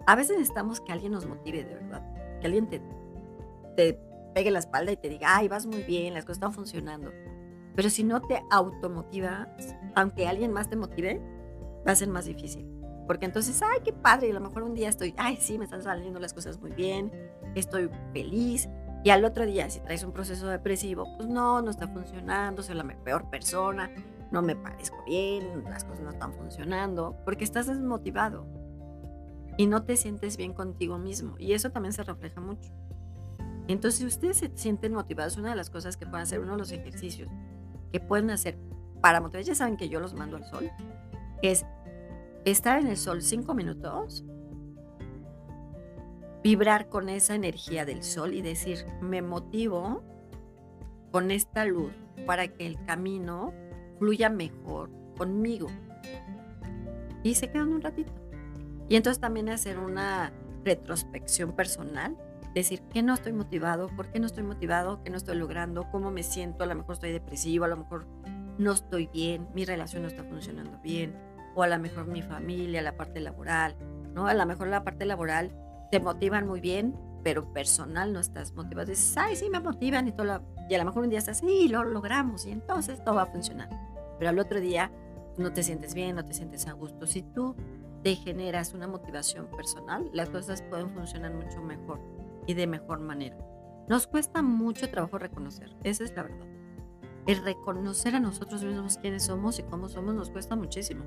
A 0.05 0.15
veces 0.15 0.37
necesitamos 0.37 0.81
que 0.81 0.91
alguien 0.91 1.11
nos 1.11 1.25
motive 1.25 1.63
de 1.63 1.75
verdad. 1.75 2.03
Que 2.39 2.47
alguien 2.47 2.67
te, 2.67 2.81
te 3.75 3.99
pegue 4.33 4.51
la 4.51 4.59
espalda 4.59 4.91
y 4.91 4.97
te 4.97 5.09
diga, 5.09 5.37
ay, 5.37 5.47
vas 5.47 5.65
muy 5.65 5.83
bien, 5.83 6.13
las 6.13 6.25
cosas 6.25 6.37
están 6.37 6.53
funcionando. 6.53 7.11
Pero 7.75 7.89
si 7.89 8.03
no 8.03 8.21
te 8.21 8.41
automotivas, 8.51 9.47
aunque 9.95 10.27
alguien 10.27 10.51
más 10.51 10.69
te 10.69 10.75
motive, 10.75 11.21
va 11.87 11.91
a 11.91 11.95
ser 11.95 12.09
más 12.09 12.25
difícil. 12.25 12.67
Porque 13.07 13.25
entonces, 13.25 13.61
ay, 13.61 13.79
qué 13.83 13.91
padre, 13.91 14.27
y 14.27 14.31
a 14.31 14.33
lo 14.33 14.39
mejor 14.39 14.63
un 14.63 14.73
día 14.73 14.89
estoy, 14.89 15.13
ay, 15.17 15.37
sí, 15.39 15.57
me 15.57 15.65
están 15.65 15.83
saliendo 15.83 16.19
las 16.19 16.33
cosas 16.33 16.59
muy 16.59 16.71
bien, 16.71 17.11
estoy 17.55 17.89
feliz. 18.13 18.69
Y 19.03 19.09
al 19.09 19.25
otro 19.25 19.45
día, 19.45 19.69
si 19.69 19.81
traes 19.81 20.03
un 20.03 20.13
proceso 20.13 20.47
depresivo, 20.47 21.05
pues 21.17 21.27
no, 21.27 21.61
no 21.61 21.69
está 21.69 21.87
funcionando, 21.87 22.63
soy 22.63 22.75
la 22.75 22.85
peor 23.03 23.29
persona, 23.29 23.91
no 24.33 24.41
me 24.41 24.55
parezco 24.55 24.97
bien, 25.05 25.63
las 25.63 25.85
cosas 25.85 26.01
no 26.01 26.09
están 26.09 26.33
funcionando, 26.33 27.15
porque 27.23 27.43
estás 27.43 27.67
desmotivado 27.67 28.47
y 29.57 29.67
no 29.67 29.83
te 29.83 29.95
sientes 29.95 30.37
bien 30.37 30.53
contigo 30.53 30.97
mismo. 30.97 31.35
Y 31.37 31.53
eso 31.53 31.69
también 31.69 31.93
se 31.93 32.03
refleja 32.03 32.41
mucho. 32.41 32.73
Entonces, 33.67 33.99
si 33.99 34.05
ustedes 34.07 34.37
se 34.37 34.51
sienten 34.55 34.93
motivados, 34.93 35.37
una 35.37 35.51
de 35.51 35.55
las 35.55 35.69
cosas 35.69 35.97
que 35.97 36.07
pueden 36.07 36.23
hacer, 36.23 36.39
uno 36.39 36.53
de 36.53 36.57
los 36.57 36.71
ejercicios 36.71 37.29
que 37.91 37.99
pueden 37.99 38.31
hacer 38.31 38.57
para 39.01 39.21
motivar, 39.21 39.43
ya 39.43 39.53
saben 39.53 39.77
que 39.77 39.87
yo 39.87 39.99
los 39.99 40.15
mando 40.15 40.35
al 40.37 40.45
sol, 40.45 40.69
es 41.43 41.63
estar 42.43 42.79
en 42.79 42.87
el 42.87 42.97
sol 42.97 43.21
cinco 43.21 43.53
minutos, 43.53 44.25
vibrar 46.43 46.89
con 46.89 47.07
esa 47.07 47.35
energía 47.35 47.85
del 47.85 48.01
sol 48.01 48.33
y 48.33 48.41
decir, 48.41 48.83
me 48.99 49.21
motivo 49.21 50.03
con 51.11 51.29
esta 51.29 51.65
luz 51.65 51.93
para 52.25 52.47
que 52.47 52.65
el 52.65 52.83
camino 52.85 53.53
fluya 53.99 54.29
mejor 54.29 54.89
conmigo. 55.17 55.67
Y 57.23 57.35
se 57.35 57.49
quedan 57.49 57.69
un 57.69 57.81
ratito. 57.81 58.11
Y 58.89 58.95
entonces 58.95 59.19
también 59.19 59.49
hacer 59.49 59.79
una 59.79 60.33
retrospección 60.63 61.53
personal, 61.53 62.17
decir 62.53 62.81
que 62.93 63.01
no 63.01 63.13
estoy 63.13 63.33
motivado, 63.33 63.87
por 63.87 64.07
qué 64.11 64.19
no 64.19 64.27
estoy 64.27 64.43
motivado, 64.43 65.01
qué 65.03 65.09
no 65.09 65.17
estoy 65.17 65.37
logrando, 65.37 65.89
cómo 65.91 66.11
me 66.11 66.23
siento, 66.23 66.63
a 66.63 66.67
lo 66.67 66.75
mejor 66.75 66.93
estoy 66.93 67.11
depresivo, 67.11 67.65
a 67.65 67.69
lo 67.69 67.77
mejor 67.77 68.05
no 68.57 68.71
estoy 68.71 69.07
bien, 69.07 69.47
mi 69.53 69.65
relación 69.65 70.03
no 70.03 70.07
está 70.07 70.23
funcionando 70.23 70.79
bien, 70.83 71.15
o 71.55 71.63
a 71.63 71.67
lo 71.67 71.79
mejor 71.79 72.07
mi 72.07 72.21
familia, 72.21 72.81
la 72.81 72.95
parte 72.95 73.19
laboral, 73.19 73.75
¿no? 74.13 74.27
A 74.27 74.33
lo 74.33 74.45
mejor 74.45 74.67
la 74.67 74.83
parte 74.83 75.05
laboral 75.05 75.51
te 75.91 75.99
motivan 75.99 76.47
muy 76.47 76.59
bien, 76.59 76.95
pero 77.23 77.51
personal 77.53 78.13
no 78.13 78.19
estás 78.19 78.53
motivado. 78.53 78.89
Dices, 78.89 79.15
ay, 79.17 79.35
sí, 79.35 79.49
me 79.49 79.59
motivan 79.59 80.07
y 80.07 80.11
todo. 80.11 80.41
Y 80.69 80.75
a 80.75 80.77
lo 80.77 80.85
mejor 80.85 81.03
un 81.03 81.09
día 81.09 81.19
estás, 81.19 81.39
sí, 81.39 81.67
lo 81.69 81.83
logramos 81.83 82.45
y 82.45 82.51
entonces 82.51 83.03
todo 83.03 83.15
va 83.15 83.23
a 83.23 83.27
funcionar. 83.27 83.69
Pero 84.19 84.29
al 84.29 84.39
otro 84.39 84.59
día 84.59 84.91
no 85.37 85.51
te 85.53 85.63
sientes 85.63 85.93
bien, 85.93 86.15
no 86.15 86.25
te 86.25 86.33
sientes 86.33 86.67
a 86.67 86.73
gusto. 86.73 87.07
Si 87.07 87.21
tú 87.21 87.55
te 88.03 88.15
generas 88.15 88.73
una 88.73 88.87
motivación 88.87 89.47
personal, 89.47 90.09
las 90.13 90.29
cosas 90.29 90.61
pueden 90.63 90.89
funcionar 90.93 91.33
mucho 91.33 91.61
mejor 91.61 91.99
y 92.45 92.53
de 92.53 92.67
mejor 92.67 92.99
manera. 92.99 93.37
Nos 93.87 94.07
cuesta 94.07 94.41
mucho 94.41 94.89
trabajo 94.89 95.17
reconocer, 95.17 95.75
esa 95.83 96.03
es 96.03 96.15
la 96.15 96.23
verdad. 96.23 96.47
El 97.25 97.43
reconocer 97.43 98.15
a 98.15 98.19
nosotros 98.19 98.63
mismos 98.63 98.97
quiénes 98.97 99.23
somos 99.23 99.59
y 99.59 99.63
cómo 99.63 99.87
somos 99.87 100.13
nos 100.13 100.29
cuesta 100.29 100.55
muchísimo. 100.55 101.05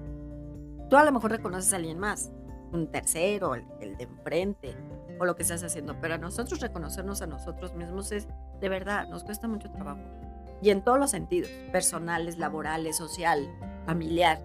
Tú 0.88 0.96
a 0.96 1.04
lo 1.04 1.12
mejor 1.12 1.30
reconoces 1.30 1.72
a 1.72 1.76
alguien 1.76 1.98
más, 1.98 2.32
un 2.72 2.90
tercero, 2.90 3.54
el, 3.54 3.64
el 3.80 3.96
de 3.96 4.04
enfrente, 4.04 4.74
o 5.18 5.24
lo 5.24 5.36
que 5.36 5.42
estás 5.42 5.62
haciendo. 5.62 6.00
Pero 6.00 6.14
a 6.14 6.18
nosotros 6.18 6.60
reconocernos 6.60 7.22
a 7.22 7.26
nosotros 7.26 7.74
mismos 7.74 8.12
es, 8.12 8.28
de 8.60 8.68
verdad, 8.68 9.08
nos 9.08 9.24
cuesta 9.24 9.48
mucho 9.48 9.70
trabajo. 9.70 10.00
Y 10.62 10.70
en 10.70 10.82
todos 10.82 10.98
los 10.98 11.10
sentidos, 11.10 11.50
personales, 11.72 12.38
laborales, 12.38 12.96
social, 12.96 13.46
familiar, 13.84 14.40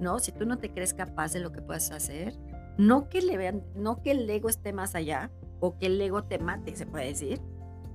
¿no? 0.00 0.18
Si 0.18 0.32
tú 0.32 0.46
no 0.46 0.58
te 0.58 0.72
crees 0.72 0.94
capaz 0.94 1.32
de 1.32 1.40
lo 1.40 1.52
que 1.52 1.60
puedes 1.60 1.90
hacer, 1.90 2.34
no 2.78 3.08
que 3.08 3.20
le 3.20 3.36
vean, 3.36 3.62
no 3.74 4.02
que 4.02 4.12
el 4.12 4.28
ego 4.28 4.48
esté 4.48 4.72
más 4.72 4.94
allá 4.94 5.30
o 5.60 5.76
que 5.76 5.86
el 5.86 6.00
ego 6.00 6.24
te 6.24 6.38
mate, 6.38 6.74
se 6.76 6.86
puede 6.86 7.06
decir, 7.06 7.40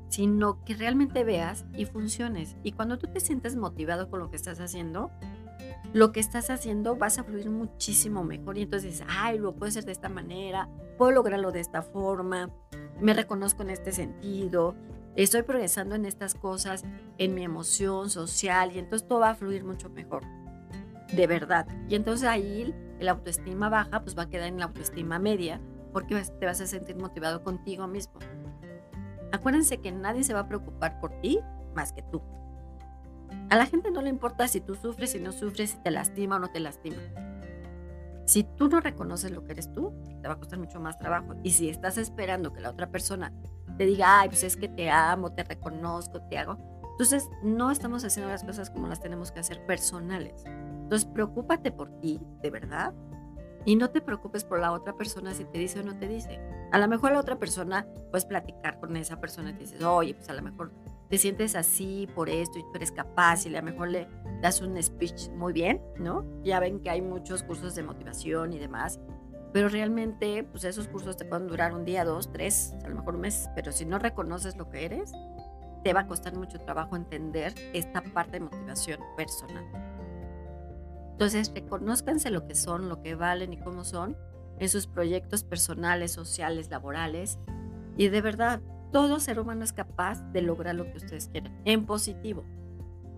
sino 0.09 0.63
que 0.63 0.75
realmente 0.75 1.23
veas 1.23 1.65
y 1.73 1.85
funciones. 1.85 2.55
Y 2.63 2.73
cuando 2.73 2.99
tú 2.99 3.07
te 3.07 3.19
sientes 3.19 3.55
motivado 3.55 4.09
con 4.09 4.19
lo 4.19 4.29
que 4.29 4.35
estás 4.35 4.59
haciendo, 4.59 5.11
lo 5.95 6.11
que 6.11 6.19
estás 6.19 6.49
haciendo 6.49 6.97
vas 6.97 7.19
a 7.19 7.23
fluir 7.23 7.49
muchísimo 7.49 8.25
mejor 8.25 8.57
y 8.57 8.63
entonces 8.63 9.01
ay, 9.07 9.39
lo 9.39 9.55
puedo 9.55 9.69
hacer 9.69 9.85
de 9.85 9.93
esta 9.93 10.09
manera, 10.09 10.67
puedo 10.97 11.11
lograrlo 11.11 11.53
de 11.53 11.61
esta 11.61 11.81
forma, 11.81 12.49
me 12.99 13.13
reconozco 13.13 13.63
en 13.63 13.69
este 13.69 13.93
sentido, 13.93 14.75
estoy 15.15 15.43
progresando 15.43 15.95
en 15.95 16.03
estas 16.03 16.35
cosas, 16.35 16.83
en 17.17 17.33
mi 17.33 17.45
emoción 17.45 18.09
social 18.09 18.73
y 18.75 18.79
entonces 18.79 19.07
todo 19.07 19.21
va 19.21 19.29
a 19.29 19.35
fluir 19.35 19.63
mucho 19.63 19.89
mejor, 19.89 20.23
de 21.13 21.27
verdad. 21.27 21.65
Y 21.87 21.95
entonces 21.95 22.27
ahí 22.27 22.75
el 22.99 23.07
autoestima 23.07 23.69
baja, 23.69 24.01
pues 24.01 24.17
va 24.17 24.23
a 24.23 24.29
quedar 24.29 24.49
en 24.49 24.59
la 24.59 24.65
autoestima 24.65 25.17
media 25.17 25.61
porque 25.93 26.21
te 26.41 26.45
vas 26.45 26.59
a 26.59 26.67
sentir 26.67 26.97
motivado 26.97 27.41
contigo 27.41 27.87
mismo. 27.87 28.19
Acuérdense 29.31 29.77
que 29.77 29.93
nadie 29.93 30.25
se 30.25 30.33
va 30.33 30.41
a 30.41 30.47
preocupar 30.49 30.99
por 30.99 31.21
ti 31.21 31.39
más 31.73 31.93
que 31.93 32.01
tú. 32.01 32.21
A 33.49 33.57
la 33.57 33.65
gente 33.65 33.91
no 33.91 34.01
le 34.01 34.09
importa 34.09 34.47
si 34.47 34.61
tú 34.61 34.75
sufres, 34.75 35.11
si 35.11 35.19
no 35.19 35.31
sufres, 35.31 35.71
si 35.71 35.77
te 35.77 35.91
lastima 35.91 36.37
o 36.37 36.39
no 36.39 36.49
te 36.49 36.59
lastima. 36.59 36.97
Si 38.25 38.43
tú 38.43 38.69
no 38.69 38.79
reconoces 38.79 39.31
lo 39.31 39.43
que 39.43 39.51
eres 39.51 39.71
tú, 39.71 39.93
te 40.21 40.27
va 40.27 40.33
a 40.33 40.37
costar 40.37 40.57
mucho 40.57 40.79
más 40.79 40.97
trabajo. 40.97 41.35
Y 41.43 41.51
si 41.51 41.69
estás 41.69 41.97
esperando 41.97 42.53
que 42.53 42.61
la 42.61 42.71
otra 42.71 42.89
persona 42.89 43.31
te 43.77 43.85
diga, 43.85 44.21
ay, 44.21 44.29
pues 44.29 44.43
es 44.43 44.57
que 44.57 44.67
te 44.67 44.89
amo, 44.89 45.31
te 45.33 45.43
reconozco, 45.43 46.21
te 46.23 46.37
hago. 46.37 46.57
Entonces, 46.91 47.29
no 47.43 47.71
estamos 47.71 48.03
haciendo 48.03 48.31
las 48.31 48.43
cosas 48.43 48.69
como 48.69 48.87
las 48.87 48.99
tenemos 48.99 49.31
que 49.31 49.41
hacer 49.41 49.63
personales. 49.65 50.43
Entonces, 50.45 51.05
preocúpate 51.05 51.71
por 51.71 51.89
ti, 51.99 52.19
de 52.41 52.49
verdad, 52.49 52.93
y 53.65 53.75
no 53.75 53.89
te 53.89 54.01
preocupes 54.01 54.43
por 54.43 54.59
la 54.59 54.71
otra 54.71 54.93
persona 54.93 55.33
si 55.33 55.43
te 55.43 55.57
dice 55.57 55.79
o 55.79 55.83
no 55.83 55.97
te 55.97 56.07
dice. 56.07 56.39
A 56.71 56.77
lo 56.77 56.87
mejor 56.87 57.11
la 57.11 57.19
otra 57.19 57.37
persona, 57.37 57.87
puedes 58.11 58.25
platicar 58.25 58.79
con 58.79 58.95
esa 58.95 59.19
persona 59.19 59.49
y 59.49 59.53
te 59.53 59.59
dices, 59.59 59.83
oye, 59.83 60.13
pues 60.13 60.29
a 60.29 60.33
lo 60.33 60.41
mejor 60.41 60.71
te 61.15 61.19
sientes 61.19 61.55
así 61.55 62.09
por 62.13 62.29
esto 62.29 62.59
y 62.59 62.63
tú 62.63 62.71
eres 62.73 62.91
capaz 62.91 63.45
y 63.45 63.55
a 63.55 63.61
lo 63.61 63.65
mejor 63.65 63.87
le 63.87 64.05
das 64.41 64.59
un 64.59 64.75
speech 64.83 65.29
muy 65.29 65.53
bien, 65.53 65.81
¿no? 65.97 66.25
Ya 66.43 66.59
ven 66.59 66.81
que 66.81 66.89
hay 66.89 67.01
muchos 67.01 67.41
cursos 67.41 67.73
de 67.73 67.83
motivación 67.83 68.51
y 68.51 68.59
demás. 68.59 68.99
pero 69.53 69.69
realmente 69.69 70.43
pues 70.43 70.65
esos 70.65 70.89
cursos 70.89 71.15
te 71.15 71.23
pueden 71.23 71.47
durar 71.47 71.73
un 71.73 71.85
día, 71.85 72.03
dos, 72.03 72.33
tres, 72.33 72.75
a 72.83 72.89
lo 72.89 72.95
mejor 72.95 73.15
un 73.15 73.21
mes, 73.21 73.49
pero 73.55 73.71
si 73.71 73.85
no 73.85 73.97
reconoces 73.97 74.57
lo 74.57 74.67
que 74.69 74.83
eres, 74.83 75.13
te 75.85 75.93
va 75.93 76.01
a 76.01 76.07
costar 76.07 76.35
mucho 76.35 76.59
trabajo 76.59 76.97
entender 76.97 77.55
esta 77.71 78.01
parte 78.01 78.33
de 78.33 78.39
motivación 78.41 78.99
personal. 79.15 79.63
Entonces, 81.11 81.49
reconozcanse 81.55 82.29
lo 82.29 82.45
que 82.45 82.55
son, 82.55 82.89
lo 82.89 83.01
que 83.01 83.15
valen 83.15 83.53
y 83.53 83.57
cómo 83.57 83.85
son 83.85 84.17
en 84.59 84.67
sus 84.67 84.85
proyectos 84.85 85.45
personales, 85.45 86.11
sociales, 86.11 86.69
laborales. 86.69 87.39
Y 87.95 88.09
de 88.09 88.19
verdad, 88.19 88.59
todo 88.95 89.19
ser 89.19 89.41
humano 89.41 89.65
es 89.65 89.73
capaz 89.73 90.21
de 90.31 90.41
lograr 90.41 90.73
lo 90.73 90.85
que 90.85 90.95
ustedes 90.95 91.27
quieren, 91.27 91.53
en 91.65 91.85
positivo. 91.85 92.45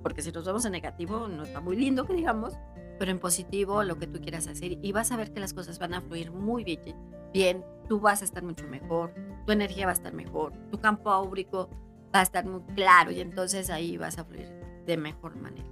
Porque 0.01 0.23
si 0.23 0.31
nos 0.31 0.43
vamos 0.43 0.65
en 0.65 0.71
negativo, 0.71 1.27
no 1.27 1.43
está 1.43 1.61
muy 1.61 1.75
lindo 1.75 2.07
que 2.07 2.15
digamos, 2.15 2.57
pero 2.97 3.11
en 3.11 3.19
positivo 3.19 3.83
lo 3.83 3.99
que 3.99 4.07
tú 4.07 4.19
quieras 4.19 4.47
hacer 4.47 4.79
y 4.81 4.91
vas 4.91 5.11
a 5.11 5.17
ver 5.17 5.31
que 5.31 5.39
las 5.39 5.53
cosas 5.53 5.77
van 5.77 5.93
a 5.93 6.01
fluir 6.01 6.31
muy 6.31 6.63
bien. 6.63 6.95
Bien, 7.31 7.63
tú 7.87 7.99
vas 7.99 8.23
a 8.23 8.25
estar 8.25 8.41
mucho 8.41 8.67
mejor, 8.67 9.13
tu 9.45 9.51
energía 9.51 9.85
va 9.85 9.91
a 9.91 9.93
estar 9.93 10.13
mejor, 10.15 10.51
tu 10.71 10.79
campo 10.79 11.11
áurico 11.11 11.69
va 12.05 12.21
a 12.21 12.23
estar 12.23 12.43
muy 12.43 12.63
claro 12.73 13.11
y 13.11 13.19
entonces 13.19 13.69
ahí 13.69 13.97
vas 13.97 14.17
a 14.17 14.25
fluir 14.25 14.49
de 14.87 14.97
mejor 14.97 15.35
manera. 15.35 15.69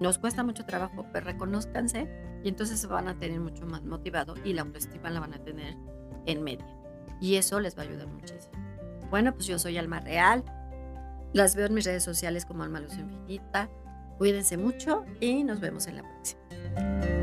Nos 0.00 0.16
cuesta 0.16 0.42
mucho 0.44 0.64
trabajo, 0.64 1.04
pero 1.12 1.26
reconozcanse 1.26 2.08
y 2.42 2.48
entonces 2.48 2.80
se 2.80 2.86
van 2.86 3.06
a 3.06 3.18
tener 3.18 3.38
mucho 3.38 3.66
más 3.66 3.84
motivado 3.84 4.34
y 4.46 4.54
la 4.54 4.62
autoestima 4.62 5.10
la 5.10 5.20
van 5.20 5.34
a 5.34 5.44
tener 5.44 5.76
en 6.24 6.42
media. 6.42 6.74
Y 7.20 7.34
eso 7.34 7.60
les 7.60 7.76
va 7.76 7.82
a 7.82 7.84
ayudar 7.84 8.06
muchísimo. 8.06 8.71
Bueno, 9.12 9.34
pues 9.34 9.46
yo 9.46 9.58
soy 9.58 9.76
Alma 9.76 10.00
Real. 10.00 10.42
Las 11.34 11.54
veo 11.54 11.66
en 11.66 11.74
mis 11.74 11.84
redes 11.84 12.02
sociales 12.02 12.46
como 12.46 12.62
Alma 12.62 12.80
Luz 12.80 12.94
Infinita. 12.94 13.68
Cuídense 14.16 14.56
mucho 14.56 15.04
y 15.20 15.44
nos 15.44 15.60
vemos 15.60 15.86
en 15.86 15.96
la 15.96 16.02
próxima. 16.02 17.21